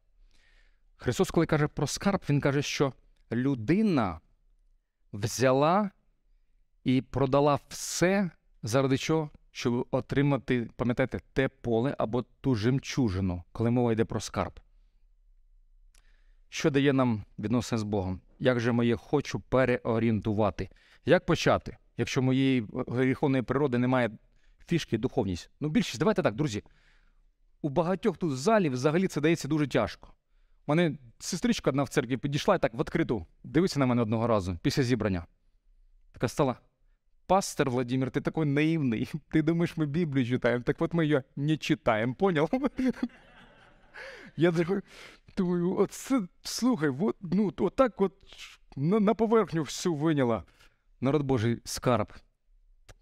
[0.98, 2.94] Христос, коли каже про скарб, Він каже, що
[3.32, 4.20] людина
[5.14, 5.92] взяла
[6.84, 8.30] і продала все,
[8.64, 9.30] заради чого?
[9.52, 14.60] Щоб отримати, пам'ятаєте, те поле або ту жемчужину, коли мова йде про скарб.
[16.50, 18.22] Що дає нам відносини з Богом?
[18.40, 20.70] Як же моє хочу переорієнтувати?
[21.06, 24.12] Як почати, якщо моєї гріховної природи немає
[24.68, 25.50] фішки духовність?
[25.60, 26.64] Ну, більшість, давайте так, друзі.
[27.62, 30.14] У багатьох тут залів взагалі це дається дуже тяжко
[30.67, 34.27] У мене сестричка одна в церкві підійшла і так в відкриту, дивиться на мене одного
[34.27, 35.27] разу після зібрання.
[36.13, 36.57] Така стала.
[37.27, 39.09] Пастор Владимир, ти такой наивный.
[39.33, 40.63] Ты думаешь, мы Библию читаем?
[40.63, 42.51] Так вот мы ее не читаем, понял?
[44.37, 44.83] Я такой,
[45.37, 48.13] думаю, от це, слухай, вот, ну, от так от
[48.77, 50.45] на, на поверхню всю виняла.
[51.01, 52.13] Народ Божий, скарб.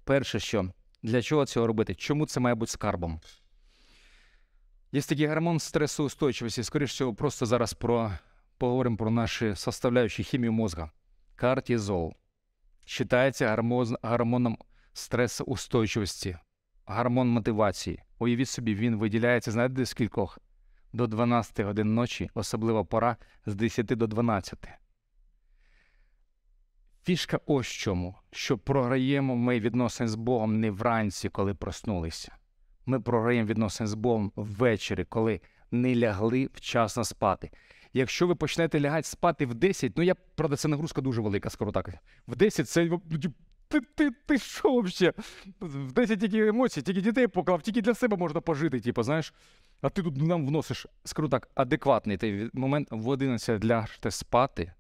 [0.05, 1.95] Перше, що, для чого цього робити?
[1.95, 3.21] Чому це має бути скарбом?
[4.96, 6.64] Є такий гормон стресоустойчивості.
[6.64, 8.12] Скоріше всього, просто зараз про,
[8.58, 10.92] поговоримо про наші составляючі хімію мозга.
[11.40, 12.14] Кортизол.
[12.86, 13.56] Считається
[14.04, 14.58] гормоном
[14.94, 16.38] стресоустойчивості,
[16.86, 18.04] гормон мотивації.
[18.20, 20.40] Уявіть собі, він виділяється, знаєте, до скількох?
[20.94, 24.68] До 12 годин ночі, особлива пора з 10 до 12.
[27.04, 32.38] Фішка ось чому, що програємо ми відносини з Богом не вранці, коли проснулися.
[32.86, 37.52] Ми програємо відносини з Богом ввечері, коли не лягли вчасно спати.
[37.94, 41.72] Якщо ви почнете лягати спати в 10, ну я, правда, це нагрузка дуже велика, скоро
[41.72, 41.90] так.
[42.28, 43.02] В 10 це ну,
[43.68, 45.16] ти, ти, ти що взагалі?
[45.62, 49.34] В 10 тільки емоцій, тільки дітей поклав, тільки для себе можна пожити, типу, знаєш.
[49.82, 54.74] А ти тут нам вносиш, скажу так, адекватний той момент в 11 ляжте спати.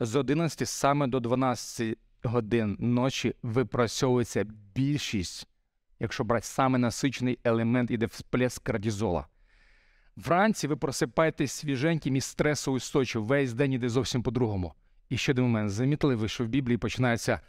[0.00, 5.48] З 11 саме до 12 годин ночі випрацьовується більшість,
[6.02, 9.26] якщо брати саме насичений елемент, іде всплеск кортизола.
[10.16, 14.74] Вранці ви просипаєтесь свіженьким і стресоустойчив, весь день іде зовсім по-другому.
[15.08, 15.70] І ще один момент.
[15.70, 17.40] Замітили ви, що в Біблії починається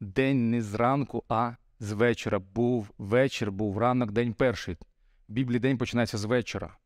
[0.00, 2.38] день не зранку, а з вечора.
[2.38, 4.74] Був вечір, був ранок, день перший.
[5.28, 6.76] В Біблії день починається з вечора.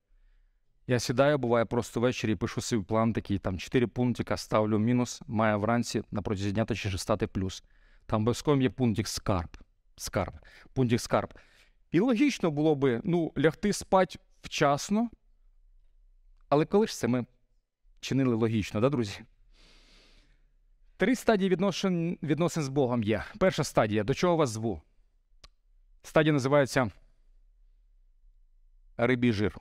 [0.87, 5.23] Я сідаю, буває просто ввечері і пишу свій план такий, там 4 пунктика, ставлю мінус,
[5.27, 7.65] маю вранці на протязі дня точніше стати плюс.
[8.07, 9.57] Там обов'язково є пунктик скарб.
[10.01, 10.35] Скарб.
[10.73, 11.35] Пунктик скарб.
[11.91, 15.11] І логічно було би ну, лягти спати вчасно.
[16.49, 17.27] Але коли ж це ми
[18.01, 19.19] чинили логічно, да, друзі?
[20.97, 23.25] Три стадії відношень, відносин з Богом є.
[23.39, 24.83] Перша стадія, до чого вас зву?
[26.03, 26.91] Стадія називається
[28.97, 29.59] рибій жир.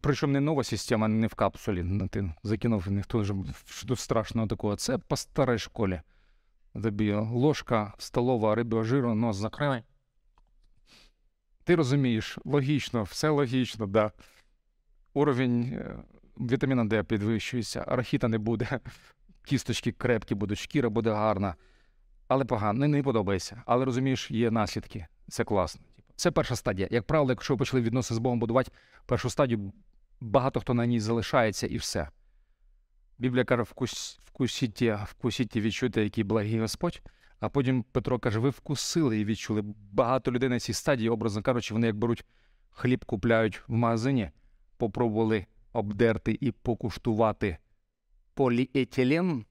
[0.00, 2.08] Причому не нова система, не в капсулі.
[2.08, 4.76] Ти закинув ніхто вже що страшного такого.
[4.76, 6.00] Це по старій школі.
[6.82, 9.82] Тобі ложка столова рибного жиру, нос закрили.
[11.64, 14.12] Ти розумієш, логічно, все логічно, да.
[15.14, 15.96] Уровень е,
[16.36, 18.80] вітаміна Д підвищується, арахіта не буде,
[19.44, 21.54] кісточки крепкі будуть, шкіра буде гарна.
[22.28, 23.62] Але погано, не, не подобається.
[23.66, 25.06] Але розумієш, є наслідки.
[25.28, 25.82] Це класно.
[26.16, 26.88] Це перша стадія.
[26.90, 28.72] Як правило, якщо ви почали відносини з Богом будувати
[29.06, 29.72] першу стадію,
[30.20, 32.08] багато хто на ній залишається і все.
[33.18, 37.02] Біблія каже, вкус, вкусіть, вкусіть і відчуйте, який благий Господь.
[37.40, 39.62] А потім Петро каже: ви вкусили і відчули.
[39.92, 42.24] Багато людей на цій стадії, образно кажучи, вони як беруть
[42.70, 44.30] хліб, купляють в магазині,
[44.76, 47.58] попробували обдерти і покуштувати
[48.34, 49.44] поліетилен,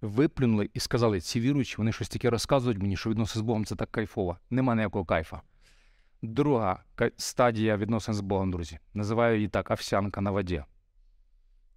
[0.00, 3.76] виплюнули і сказали, ці віруючі, вони щось таке розказують мені, що відносини з Богом це
[3.76, 4.38] так кайфово.
[4.50, 5.42] Нема ніякого кайфа.
[6.22, 6.82] Друга
[7.16, 8.78] стадія відносин з Богом, друзі.
[8.94, 10.64] Називаю її так овсянка на воді.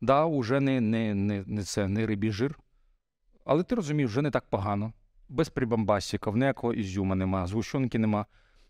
[0.01, 2.59] Да, уже не не, не, не це не рибій жир,
[3.45, 4.93] але ти розумієш, вже не так погано.
[5.29, 8.25] Без прибамбасіків, ніякого ізюма нема, згущенки нема.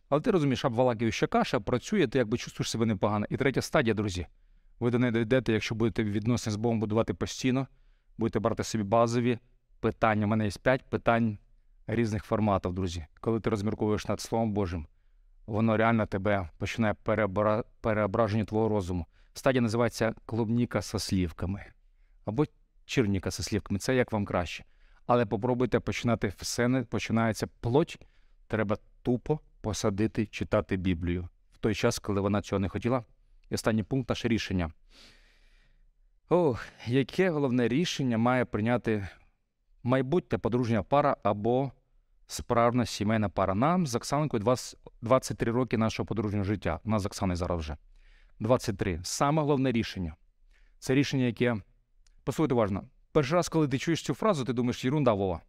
[0.10, 3.26] Але ти розумієш, обвалакуюча каша працює, ти якби чувствуєш себе непогано.
[3.30, 4.28] І третя стадія, друзі.
[4.80, 7.68] Ви до неї дійдете, якщо будете відносини з Богом будувати постійно,
[8.18, 9.40] будете брати собі базові
[9.80, 10.26] питання.
[10.26, 11.38] У мене є п'ять питань
[11.88, 13.06] різних форматів, друзі.
[13.22, 14.88] Коли ти розмірковуєш над Словом Божим,
[15.48, 17.64] воно реально тебе починає переобра...
[17.82, 19.06] переображення твого розуму.
[19.38, 21.66] Стадія називається клубніка со слівками
[22.26, 22.46] або
[22.86, 23.80] черніка со слівками.
[23.80, 24.66] Це як вам краще.
[25.06, 28.00] Але попробуйте починати все, починається плоть.
[28.48, 33.04] Треба тупо посадити читати Біблію в той час, коли вона цього не хотіла.
[33.50, 34.72] І останній пункт наше рішення.
[36.30, 39.08] О, яке головне рішення має прийняти
[39.84, 41.72] майбутня подружня пара або
[42.28, 43.56] справна сімейна пара?
[43.56, 46.80] Нам з Оксанкою 20, 23 роки нашого подружнього життя.
[46.84, 47.78] У нас з Оксаною зараз вже
[48.40, 49.00] 23.
[49.04, 50.16] Саме головне рішення.
[50.80, 51.56] Це рішення, яке.
[52.24, 52.84] Послухайте уважно.
[53.12, 55.42] Перший раз, коли ти чуєш цю фразу, ти думаєш, ерунда Вова.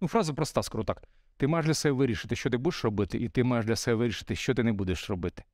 [0.00, 1.02] Ну, фраза проста, скажу так.
[1.36, 4.36] Ти маєш для себе вирішити, що ти будеш робити, і ти маєш для себе вирішити,
[4.36, 5.44] що ти не будеш робити.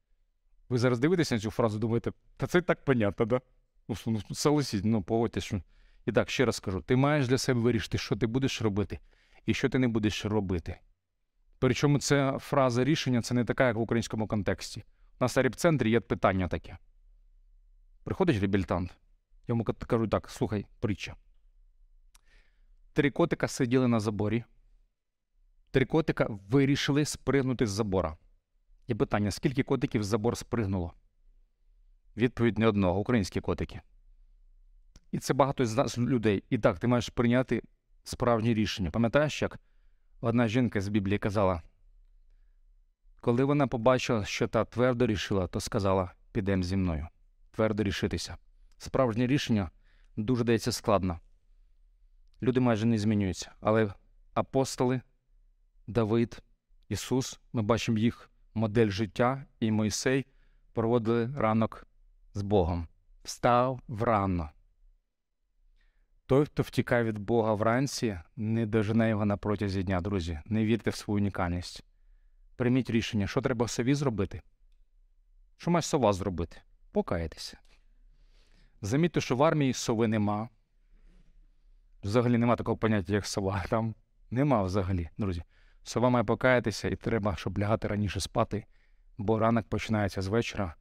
[0.69, 3.41] Ви зараз дивитеся на цю фразу, думаєте, та це так понятно, да?
[3.89, 5.45] Ну, ну согласіть, ну погодьтесь.
[5.45, 5.61] що...
[6.07, 8.99] І так, ще раз скажу: ти маєш для себе вирішити, що ти будеш робити
[9.47, 10.79] і що ти не будеш робити.
[11.59, 14.85] Причому ця фраза рішення це не така, як в українському контексті.
[15.21, 16.79] На старіп-центрі є питання таке.
[18.05, 18.97] Приходить реабілітант,
[19.49, 21.17] йому кажуть так: слухай, притча.
[22.93, 24.45] Три котика сиділи на заборі.
[25.71, 28.17] Три котика вирішили спригнути з забора.
[28.89, 30.93] Є питання: скільки котиків з забор спригнуло?
[32.17, 33.81] Відповідь не одного українські котики.
[35.13, 36.45] І це багато з нас людей.
[36.51, 37.63] І так, ти маєш прийняти
[38.05, 38.91] справжнє рішення.
[38.91, 39.61] Пам'ятаєш, як
[40.21, 41.63] одна жінка з Біблії казала,
[43.25, 47.09] коли вона побачила, що та твердо рішила, то сказала: підемо зі мною.
[47.51, 48.37] Твердо рішитися.
[48.79, 49.71] Справжнє рішення
[50.17, 51.21] дуже дається складно.
[52.43, 53.53] Люди майже не змінюються.
[53.61, 53.93] Але
[54.35, 55.01] апостоли,
[55.87, 56.43] Давид,
[56.89, 60.27] Ісус, ми бачимо їх модель життя, і Мойсей
[60.73, 61.87] проводили ранок
[62.35, 62.89] з Богом.
[63.23, 64.51] Встав врано.
[66.27, 70.41] Той, хто втікає від Бога вранці, не дожене його на протязі дня, друзі.
[70.47, 71.85] Не вірте в свою унікальність.
[72.57, 74.43] Прийміть рішення, що треба сові зробити.
[75.57, 76.57] Що має сова зробити?
[76.93, 77.59] Покаятися.
[78.83, 80.49] Замітьте, що в армії сови нема.
[82.03, 83.65] Взагалі нема такого поняття, як сова.
[83.71, 83.95] Там
[84.31, 85.43] нема взагалі, друзі.
[85.83, 88.65] Сова має покаятися, і треба, щоб лягати раніше спати,
[89.19, 90.75] бо ранок починається з вечора.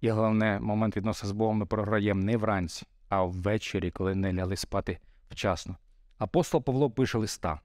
[0.00, 4.56] І головне, момент відносин з Богом ми програємо не вранці, а ввечері, коли не лягли
[4.56, 4.98] спати
[5.30, 5.76] вчасно.
[6.18, 7.60] Апостол Павло пише листа.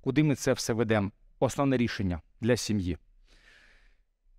[0.00, 1.10] Куди ми це все ведемо?
[1.44, 2.98] Основне рішення для сім'ї.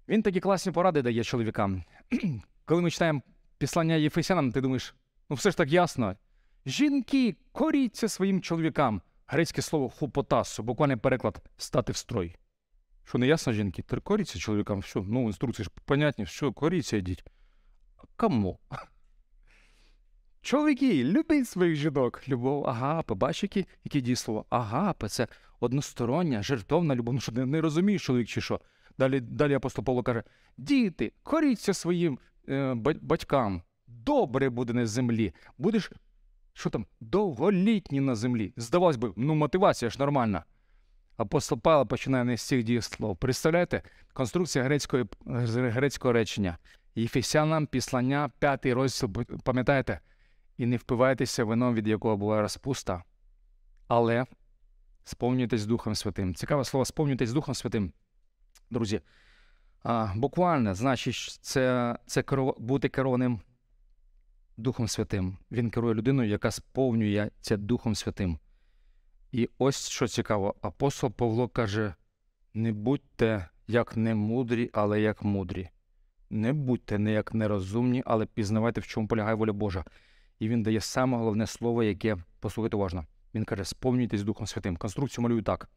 [0.08, 1.84] Він такі класні поради дає чоловікам.
[2.66, 3.22] Коли ми читаємо
[3.58, 4.96] післання Єфесянам, ти думаєш,
[5.30, 6.16] ну все ж так ясно.
[6.66, 9.02] Жінки, коріться своїм чоловікам.
[9.28, 12.36] Грецьке слово хупотасу, буквальний переклад стати в строй.
[13.04, 13.84] Що не ясно, жінки?
[14.04, 15.02] Коріться чоловікам, що?
[15.08, 17.24] Ну, інструкції ж понятні, що коріться йдіть.
[18.16, 18.60] Кому?
[20.46, 22.22] Чоловіки, любіть своїх жінок.
[22.30, 24.44] Любов, агапе, бачиш, які, які дієслова?
[24.50, 25.28] Агапе, це
[25.60, 27.14] одностороння, жертовна любов.
[27.14, 28.60] Ну що не, не розумієш, чоловік чи що?
[28.98, 30.24] Далі далі апостол Павло каже:
[30.58, 32.20] діти, коріться своїм
[32.50, 33.62] е, батькам.
[33.88, 35.34] Добре буде на землі.
[35.58, 35.92] Будеш,
[36.54, 38.54] що там, довголітній на землі.
[38.58, 40.44] Здавалось би, ну мотивація ж нормальна.
[41.18, 43.18] Апостол Павло починає не з цих дієслов.
[43.18, 43.82] Представляєте,
[44.14, 46.58] конструкція грецької, грецького речення.
[46.96, 49.10] Єфесянам післання, п'ятий розділ,
[49.44, 50.00] пам'ятаєте?
[50.58, 53.04] І не впивайтеся вином, від якого була розпуста,
[53.88, 54.26] але
[55.04, 56.36] сповнюйтесь Духом Святим.
[56.36, 57.94] Цікаве слово сповнюйтесь Духом Святим.
[58.70, 59.02] Друзі,
[59.84, 62.24] а, буквально, значить, це це
[62.58, 63.42] бути керованим
[64.58, 65.38] Духом Святим.
[65.52, 68.40] Він керує людиною, яка сповнюється Духом Святим.
[69.32, 71.94] І ось що цікаво, апостол Павло каже:
[72.54, 75.70] не будьте як не мудрі, але як мудрі.
[76.30, 79.86] Не будьте не як нерозумні, але пізнавайте, в чому полягає воля Божа.
[80.40, 83.06] І він дає саме головне слово, яке послухайте уважно.
[83.34, 84.78] Він каже: сповнюйтесь Духом Святим.
[84.78, 85.70] Конструкцію малюю так.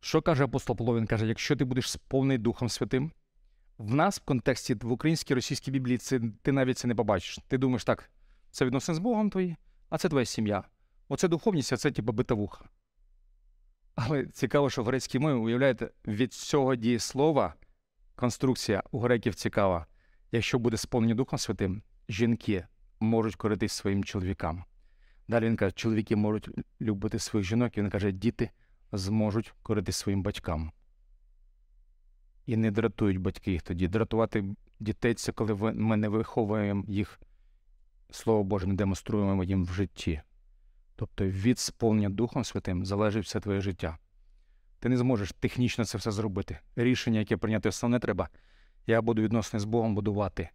[0.00, 0.96] Що каже апостол Павло?
[0.96, 3.12] Він каже, якщо ти будеш сповнений Духом Святим,
[3.78, 7.38] в нас в контексті в українській російській Біблії це, ти навіть це не побачиш.
[7.48, 8.10] Ти думаєш, так,
[8.50, 9.56] це відносини з Богом твої,
[9.88, 10.64] а це твоя сім'я.
[11.08, 12.64] Оце духовність, а це типу битовуха.
[13.94, 17.54] Але цікаво, що в грецькій мові, уявляєте, від цього дієслова
[18.14, 19.86] конструкція у греків цікава.
[20.32, 22.66] Якщо буде сповнені Духом Святим, жінки
[23.00, 24.64] можуть коритись своїм чоловікам.
[25.28, 26.48] Далі він каже, чоловіки можуть
[26.80, 28.50] любити своїх жінок, і він каже, діти
[28.92, 30.72] зможуть коритись своїм батькам.
[32.46, 33.88] І не дратують батьки їх тоді.
[33.88, 34.44] Дратувати
[34.80, 37.20] дітей це коли ми не виховуємо їх,
[38.10, 40.20] Слово Боже, не демонструємо їм в житті.
[40.96, 43.98] Тобто від сповнення Духом Святим залежить все твоє життя.
[44.80, 46.58] Ти не зможеш технічно це все зробити.
[46.76, 48.28] Рішення, яке прийняти основне треба,
[48.86, 50.50] я буду відносини з Богом будувати.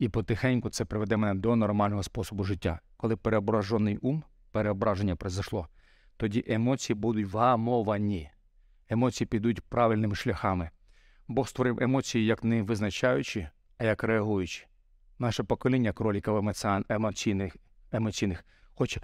[0.00, 2.80] І потихеньку це приведе мене до нормального способу життя.
[2.96, 5.68] Коли переображений ум, переображення произошло,
[6.16, 8.30] тоді емоції будуть вгамовані.
[8.88, 10.70] Емоції підуть правильними шляхами.
[11.28, 13.48] Бог створив емоції як не визначаючі,
[13.78, 14.66] а як реагуючі.
[15.18, 16.52] Наше покоління кроліків
[16.88, 17.56] емоційних,
[17.92, 18.44] емоційних
[18.74, 19.00] хоче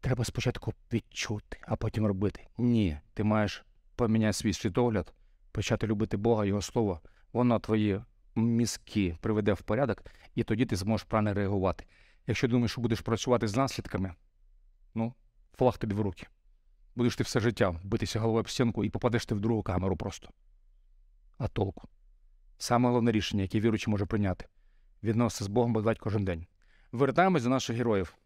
[0.00, 2.46] треба спочатку відчути, а потім робити.
[2.58, 3.64] Ні, ти маєш
[3.96, 5.14] поміняти свій світогляд,
[5.52, 7.00] почати любити Бога, Його Слово.
[7.32, 8.00] Воно твої
[8.36, 10.04] мізки приведе в порядок,
[10.34, 11.84] і тоді ти зможеш правильно реагувати.
[12.26, 14.14] Якщо думаєш, що будеш працювати з наслідками,
[14.94, 15.14] ну,
[15.58, 16.26] флаг тобі в руки.
[16.96, 20.28] Будеш ти все життя битися головою об стінку і попадеш ти в другу камеру просто.
[21.38, 21.88] А толку?
[22.58, 24.46] Саме головне рішення, яке віруючий може прийняти
[25.02, 26.46] відносити з Богом будувати кожен день.
[26.92, 28.16] Вертаємось до наших героїв.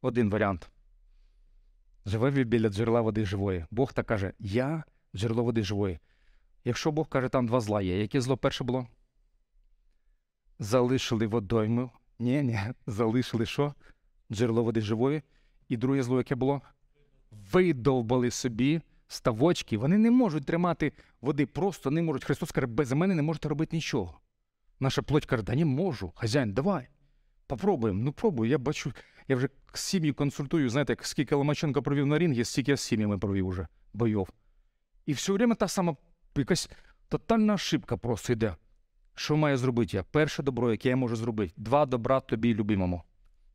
[0.00, 0.70] Один варіант.
[2.06, 3.66] Живе біля джерела води живої.
[3.70, 4.84] Бог так каже: Я
[5.16, 5.98] джерело води живої.
[6.64, 8.86] Якщо Бог каже, там два зла є, яке зло перше було?
[10.58, 11.90] Залишили водойму.
[12.18, 13.74] Ні, ні, залишили що?
[14.32, 15.22] Джерело води живої.
[15.68, 16.62] І друге зло, яке було?
[17.52, 19.78] Видовбали собі ставочки.
[19.78, 22.24] Вони не можуть тримати води, просто не можуть.
[22.24, 24.20] Христос каже, без мене не можете робити нічого.
[24.80, 26.12] Наша плоть каже, да не можу.
[26.16, 26.88] Хазяїн, давай.
[27.46, 28.02] Попробуємо.
[28.04, 28.48] Ну пробуй.
[28.48, 28.92] Я бачу,
[29.28, 33.46] я вже сім'ї консультую, знаєте, скільки Ломаченко провів на рингі, стільки я з сім'ями провів
[33.46, 34.28] уже бойов.
[35.06, 35.96] І все время та сама
[36.36, 36.70] якась
[37.08, 38.56] тотальна ошибка просто йде.
[39.14, 40.02] Що маю зробити я?
[40.02, 41.52] Перше добро, яке я можу зробити.
[41.56, 43.02] Два добра тобі любимому,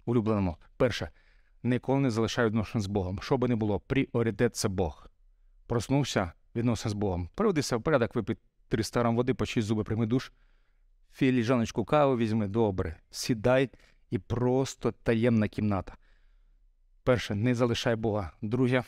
[0.06, 0.58] улюбленому.
[0.78, 1.10] Перше,
[1.64, 3.20] ніколи не залишай відношення з Богом.
[3.22, 5.08] Що би не було, пріоритет це Бог.
[5.68, 7.30] Проснувся, відносин з Богом.
[7.36, 8.38] Приведися в порядок, випий
[8.68, 10.32] 300 грам води, почись зуби, прийми душ.
[11.14, 12.96] Філіжаночку кави візьми, добре.
[13.12, 13.70] Сідай
[14.10, 15.98] і просто таємна кімната.
[17.04, 18.32] Перше, не залишай Бога.
[18.42, 18.84] Друге,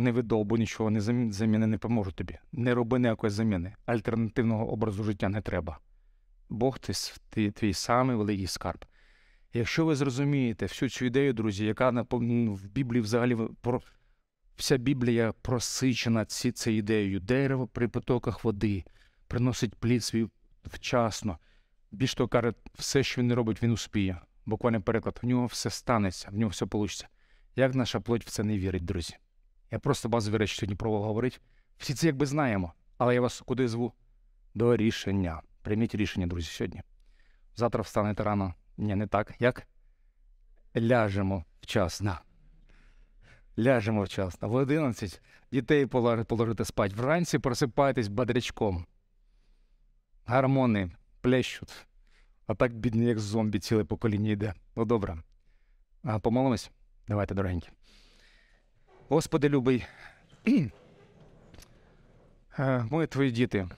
[0.00, 2.38] не видовбу нічого, не замі- заміни не поможуть тобі.
[2.52, 3.74] Не роби ніякої заміни.
[3.86, 5.78] Альтернативного образу життя не треба.
[6.48, 8.84] Бог ти, твій самий великий скарб.
[9.52, 13.80] Якщо ви зрозумієте всю цю ідею, друзі, яка ну, в Біблії взагалі про
[14.56, 17.20] вся Біблія просичена ці, цією ідеєю.
[17.20, 18.84] Дерево при потоках води
[19.26, 20.26] приносить плід свій
[20.64, 21.38] вчасно.
[21.90, 24.20] Більш того каже, все, що він не робить, він успіє.
[24.46, 27.08] Буквально переклад, в нього все станеться, в нього все вийде.
[27.56, 29.16] Як наша плоть в це не вірить, друзі?
[29.70, 31.38] Я просто базові речі сьогодні пробував говорити.
[31.78, 33.92] Всі це якби знаємо, але я вас куди зву?
[34.54, 35.42] До рішення.
[35.62, 36.82] Прийміть рішення, друзі, сьогодні.
[37.56, 38.54] Завтра встанете рано.
[38.76, 39.34] Ні, не так.
[39.38, 39.66] Як?
[40.76, 42.18] Ляжемо вчасно.
[43.58, 44.48] Ляжемо вчасно.
[44.48, 45.20] В 11
[45.52, 46.92] дітей полож- положити спать.
[46.94, 48.86] Вранці просипайтесь бодрячком.
[50.26, 50.90] Гормони
[51.20, 51.86] плещуть.
[52.46, 54.54] А так бідні, як зомбі, ціле покоління йде.
[54.76, 55.18] Ну добре.
[56.02, 56.70] А помолимось?
[57.08, 57.68] Давайте, дорогенькі.
[59.12, 59.86] Господи любий,
[62.58, 63.68] е, ми твої діти.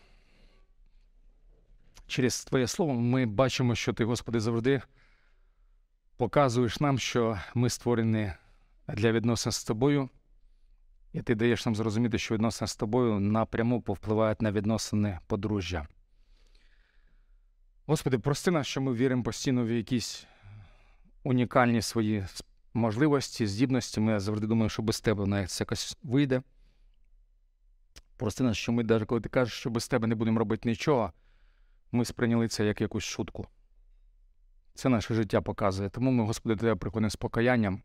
[2.06, 4.82] Через Твоє слово ми бачимо, що Ти, Господи, завжди
[6.16, 8.32] показуєш нам, що ми створені
[8.88, 10.08] для відносин з тобою,
[11.12, 15.86] і ти даєш нам зрозуміти, що відносини з тобою напряму повпливають на відносини подружжя.
[17.86, 20.26] Господи, прости нас, що ми віримо постійно в якісь
[21.24, 22.26] унікальні свої
[22.74, 24.00] можливості, здібності.
[24.00, 26.42] Ми завжди думаємо, що без тебе навіть це якось вийде.
[28.16, 31.12] Прости нас, що ми, навіть коли ти кажеш, що без тебе не будемо робити нічого,
[31.92, 33.46] ми сприйняли це як якусь шутку.
[34.74, 35.88] Це наше життя показує.
[35.88, 37.82] Тому ми, Господи, тебе приходимо з покаянням.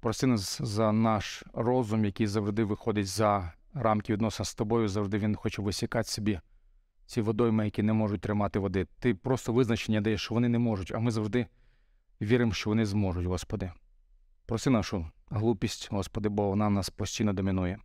[0.00, 5.36] Прости нас за наш розум, який завжди виходить за рамки відносин з тобою, завжди він
[5.36, 6.40] хоче висікати собі
[7.06, 8.86] ці водойми, які не можуть тримати води.
[8.98, 11.46] Ти просто визначення даєш, що вони не можуть, а ми завжди
[12.20, 13.72] віримо, що вони зможуть, Господи.
[14.46, 17.78] Проси нашу глупість, Господи, бо вона нас постійно домінує.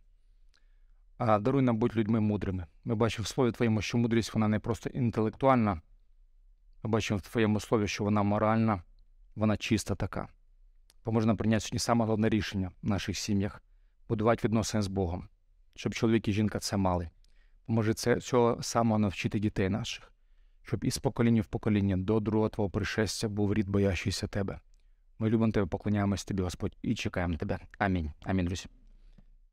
[1.18, 2.66] А даруй нам бути людьми мудрими.
[2.84, 5.80] Ми бачимо в слові Твоєму, що мудрість вона не просто інтелектуальна.
[6.82, 8.82] Ми бачимо в Твоєму слові, що вона моральна,
[9.34, 10.28] вона чиста така.
[11.02, 13.62] Поможе нам прийняти сьогодні саме головне рішення в наших сім'ях
[14.08, 15.28] будувати відносини з Богом.
[15.76, 17.10] щоб чоловік і жінка це мали.
[17.66, 20.12] Може, це цього самого навчити дітей наших,
[20.64, 24.58] щоб із покоління в покоління до другого твого пришестя був рід боящийся тебе.
[25.18, 27.58] Ми любимо тебе, поклоняємось тобі, Господь, і чекаємо тебе.
[27.78, 28.10] Амінь.
[28.22, 28.66] Амінь, друзі.